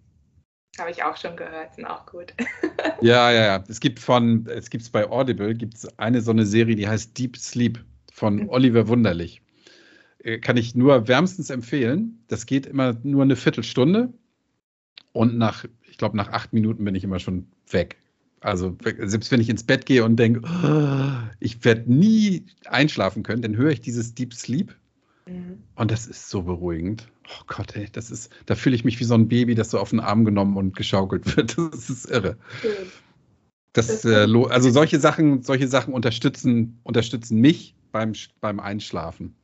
[0.80, 2.34] Habe ich auch schon gehört, sind auch gut.
[3.02, 3.64] ja, ja, ja.
[3.68, 7.16] Es gibt von, es gibt bei Audible, gibt es eine so eine Serie, die heißt
[7.16, 7.80] Deep Sleep
[8.12, 8.50] von mhm.
[8.50, 9.44] Oliver Wunderlich.
[10.18, 12.24] Äh, kann ich nur wärmstens empfehlen.
[12.28, 14.12] Das geht immer nur eine Viertelstunde
[15.14, 17.98] und nach, ich glaube, nach acht Minuten bin ich immer schon weg.
[18.42, 23.42] Also selbst wenn ich ins Bett gehe und denke, oh, ich werde nie einschlafen können,
[23.42, 24.76] dann höre ich dieses Deep Sleep
[25.28, 25.60] mhm.
[25.76, 27.08] und das ist so beruhigend.
[27.26, 29.80] Oh Gott, ey, das ist, da fühle ich mich wie so ein Baby, das so
[29.80, 31.56] auf den Arm genommen und geschaukelt wird.
[31.72, 32.38] Das ist irre.
[33.72, 38.12] Das, äh, also solche Sachen, solche Sachen unterstützen, unterstützen mich beim,
[38.42, 39.36] beim Einschlafen.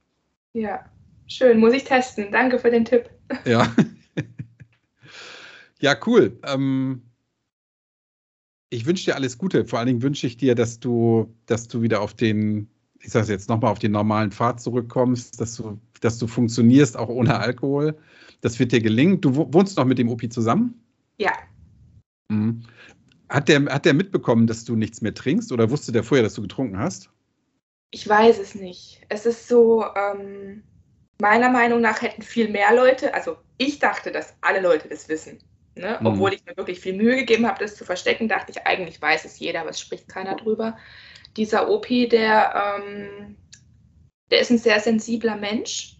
[0.53, 0.83] Ja,
[1.27, 2.31] schön, muss ich testen.
[2.31, 3.09] Danke für den Tipp.
[3.45, 3.73] Ja.
[5.81, 6.39] ja, cool.
[6.43, 7.01] Ähm,
[8.69, 9.65] ich wünsche dir alles Gute.
[9.65, 12.69] Vor allen Dingen wünsche ich dir, dass du, dass du wieder auf den,
[12.99, 16.97] ich sage es jetzt nochmal, auf den normalen Pfad zurückkommst, dass du, dass du funktionierst,
[16.97, 17.97] auch ohne Alkohol.
[18.41, 19.21] Das wird dir gelingen.
[19.21, 20.81] Du wohnst noch mit dem Opi zusammen?
[21.17, 21.33] Ja.
[22.29, 22.63] Mhm.
[23.29, 26.33] Hat der, hat der mitbekommen, dass du nichts mehr trinkst oder wusste der vorher, dass
[26.33, 27.09] du getrunken hast?
[27.91, 29.01] Ich weiß es nicht.
[29.09, 30.63] Es ist so, ähm,
[31.19, 35.39] meiner Meinung nach hätten viel mehr Leute, also ich dachte, dass alle Leute das wissen.
[35.79, 35.97] Ne?
[35.99, 36.05] Mhm.
[36.05, 39.25] Obwohl ich mir wirklich viel Mühe gegeben habe, das zu verstecken, dachte ich, eigentlich weiß
[39.25, 40.77] es jeder, aber es spricht keiner drüber.
[41.37, 43.37] Dieser OP, der, ähm,
[44.29, 45.97] der ist ein sehr sensibler Mensch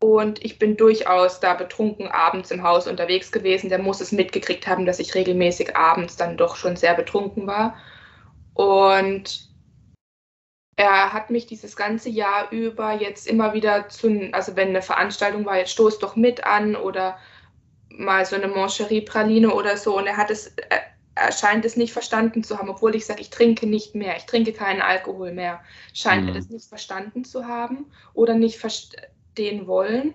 [0.00, 3.70] und ich bin durchaus da betrunken abends im Haus unterwegs gewesen.
[3.70, 7.76] Der muss es mitgekriegt haben, dass ich regelmäßig abends dann doch schon sehr betrunken war.
[8.54, 9.48] Und
[10.76, 15.46] er hat mich dieses ganze Jahr über jetzt immer wieder zu, also wenn eine Veranstaltung
[15.46, 17.18] war, jetzt stoß doch mit an oder
[17.96, 19.96] mal so eine Moncherie-Praline oder so.
[19.96, 20.54] Und er hat es,
[21.14, 24.26] er scheint es nicht verstanden zu haben, obwohl ich sage, ich trinke nicht mehr, ich
[24.26, 25.60] trinke keinen Alkohol mehr.
[25.92, 26.28] Scheint mhm.
[26.28, 29.06] er das nicht verstanden zu haben oder nicht verstanden
[29.38, 30.14] den wollen.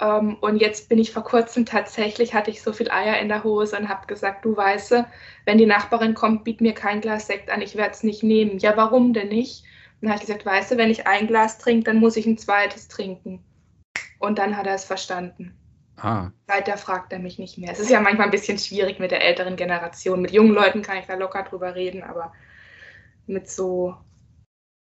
[0.00, 3.44] Ähm, und jetzt bin ich vor kurzem tatsächlich, hatte ich so viel Eier in der
[3.44, 5.04] Hose und habe gesagt, du weißt,
[5.44, 8.58] wenn die Nachbarin kommt, biet mir kein Glas Sekt an, ich werde es nicht nehmen.
[8.58, 9.64] Ja, warum denn nicht?
[10.00, 12.26] Und dann habe ich gesagt, weißt du, wenn ich ein Glas trinke, dann muss ich
[12.26, 13.42] ein zweites trinken.
[14.18, 15.56] Und dann hat er es verstanden.
[15.96, 16.30] Ah.
[16.48, 17.72] Seither fragt er mich nicht mehr.
[17.72, 20.20] Es ist ja manchmal ein bisschen schwierig mit der älteren Generation.
[20.20, 22.32] Mit jungen Leuten kann ich da locker drüber reden, aber
[23.26, 23.96] mit so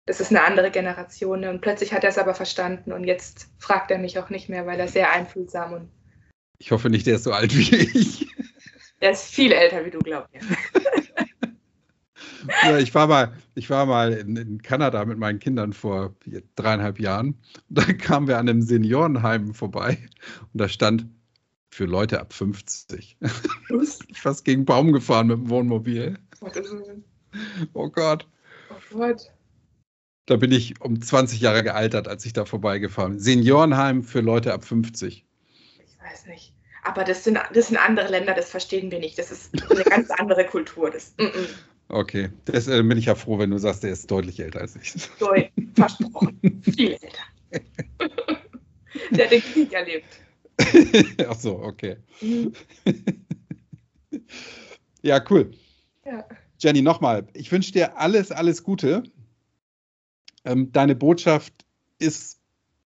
[0.09, 1.41] das ist eine andere Generation.
[1.41, 1.51] Ne?
[1.51, 4.67] Und plötzlich hat er es aber verstanden und jetzt fragt er mich auch nicht mehr,
[4.67, 5.91] weil er sehr einfühlsam und.
[6.59, 8.27] Ich hoffe nicht, der ist so alt wie ich.
[9.01, 10.41] Der ist viel älter wie du, glaub mir.
[12.63, 16.15] Ja, ich war mal, ich war mal in, in, Kanada mit meinen Kindern vor
[16.57, 17.35] dreieinhalb Jahren.
[17.69, 19.99] Da kamen wir an einem Seniorenheim vorbei
[20.53, 21.07] und da stand
[21.71, 23.19] für Leute ab 50.
[24.09, 26.19] ich fast gegen einen Baum gefahren mit dem Wohnmobil.
[27.75, 28.27] Oh Gott.
[28.71, 29.31] Oh Gott.
[30.27, 33.21] Da bin ich um 20 Jahre gealtert, als ich da vorbeigefahren bin.
[33.21, 35.25] Seniorenheim für Leute ab 50.
[35.79, 36.55] Ich weiß nicht.
[36.85, 39.19] Aber das sind, das sind andere Länder, das verstehen wir nicht.
[39.19, 40.91] Das ist eine ganz andere Kultur.
[40.91, 41.49] Das, mm -mm.
[41.91, 44.77] Okay, das äh, bin ich ja froh, wenn du sagst, der ist deutlich älter als
[44.77, 44.95] ich.
[45.19, 46.39] Deutlich, versprochen.
[46.63, 47.09] Viel älter.
[49.11, 50.05] der hat den Krieg erlebt.
[51.29, 51.97] Ach so, okay.
[52.21, 52.53] Mhm.
[55.03, 55.53] ja, cool.
[56.05, 56.27] Ja.
[56.59, 59.05] Jenny, nochmal, ich wünsche dir alles, alles Gute.
[60.45, 61.67] Ähm, deine Botschaft
[61.99, 62.41] ist,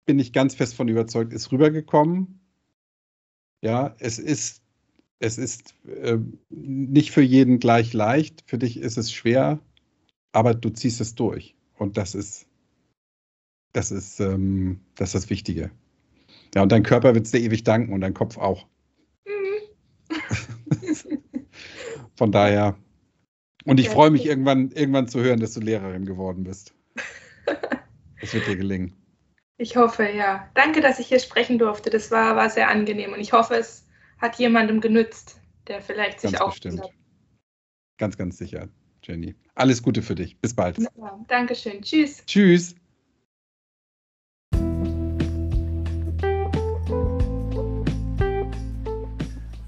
[0.07, 2.41] bin ich ganz fest von überzeugt, ist rübergekommen.
[3.61, 4.59] Ja, es ist,
[5.20, 6.18] es ist äh,
[6.48, 8.42] nicht für jeden gleich leicht.
[8.46, 9.60] Für dich ist es schwer,
[10.32, 11.54] aber du ziehst es durch.
[11.76, 12.46] Und das ist,
[13.72, 15.70] das ist, ähm, das ist das Wichtige.
[16.54, 18.66] Ja, und dein Körper wird es dir ewig danken und dein Kopf auch.
[22.16, 22.76] Von daher.
[23.64, 26.74] Und ich freue mich irgendwann, irgendwann zu hören, dass du Lehrerin geworden bist.
[28.22, 28.94] Es wird dir gelingen.
[29.56, 30.50] Ich hoffe, ja.
[30.52, 31.88] Danke, dass ich hier sprechen durfte.
[31.88, 33.86] Das war, war sehr angenehm und ich hoffe, es
[34.20, 36.50] hat jemandem genützt, der vielleicht sich ganz auch.
[36.50, 36.82] Bestimmt.
[37.98, 38.68] Ganz, ganz sicher,
[39.02, 39.34] Jenny.
[39.54, 40.38] Alles Gute für dich.
[40.38, 40.78] Bis bald.
[40.78, 41.82] Ja, Dankeschön.
[41.82, 42.24] Tschüss.
[42.26, 42.74] Tschüss.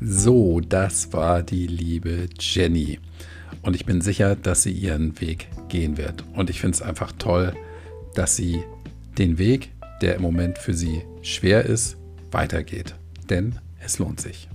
[0.01, 3.01] So, das war die liebe Jenny.
[3.63, 6.25] Und ich bin sicher, dass sie ihren Weg gehen wird.
[6.35, 7.55] Und ich finde es einfach toll,
[8.15, 8.63] dass sie
[9.19, 11.97] den Weg, der im Moment für sie schwer ist,
[12.31, 12.95] weitergeht.
[13.31, 14.49] Denn es lohnt sich.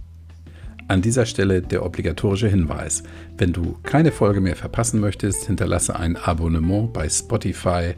[0.89, 3.03] An dieser Stelle der obligatorische Hinweis.
[3.38, 7.93] Wenn du keine Folge mehr verpassen möchtest, hinterlasse ein Abonnement bei Spotify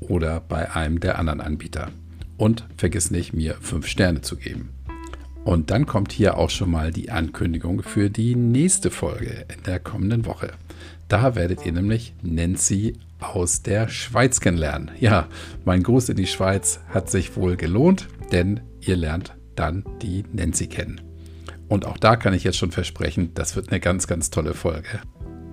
[0.00, 1.90] oder bei einem der anderen Anbieter.
[2.36, 4.70] Und vergiss nicht, mir 5 Sterne zu geben.
[5.44, 9.78] Und dann kommt hier auch schon mal die Ankündigung für die nächste Folge in der
[9.78, 10.52] kommenden Woche.
[11.08, 14.90] Da werdet ihr nämlich Nancy aus der Schweiz kennenlernen.
[15.00, 15.28] Ja,
[15.64, 20.66] mein Gruß in die Schweiz hat sich wohl gelohnt, denn ihr lernt dann die Nancy
[20.66, 21.00] kennen.
[21.68, 25.00] Und auch da kann ich jetzt schon versprechen, das wird eine ganz, ganz tolle Folge.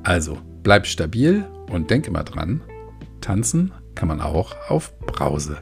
[0.03, 2.61] Also, bleib stabil und denk immer dran,
[3.21, 5.61] tanzen kann man auch auf Brause.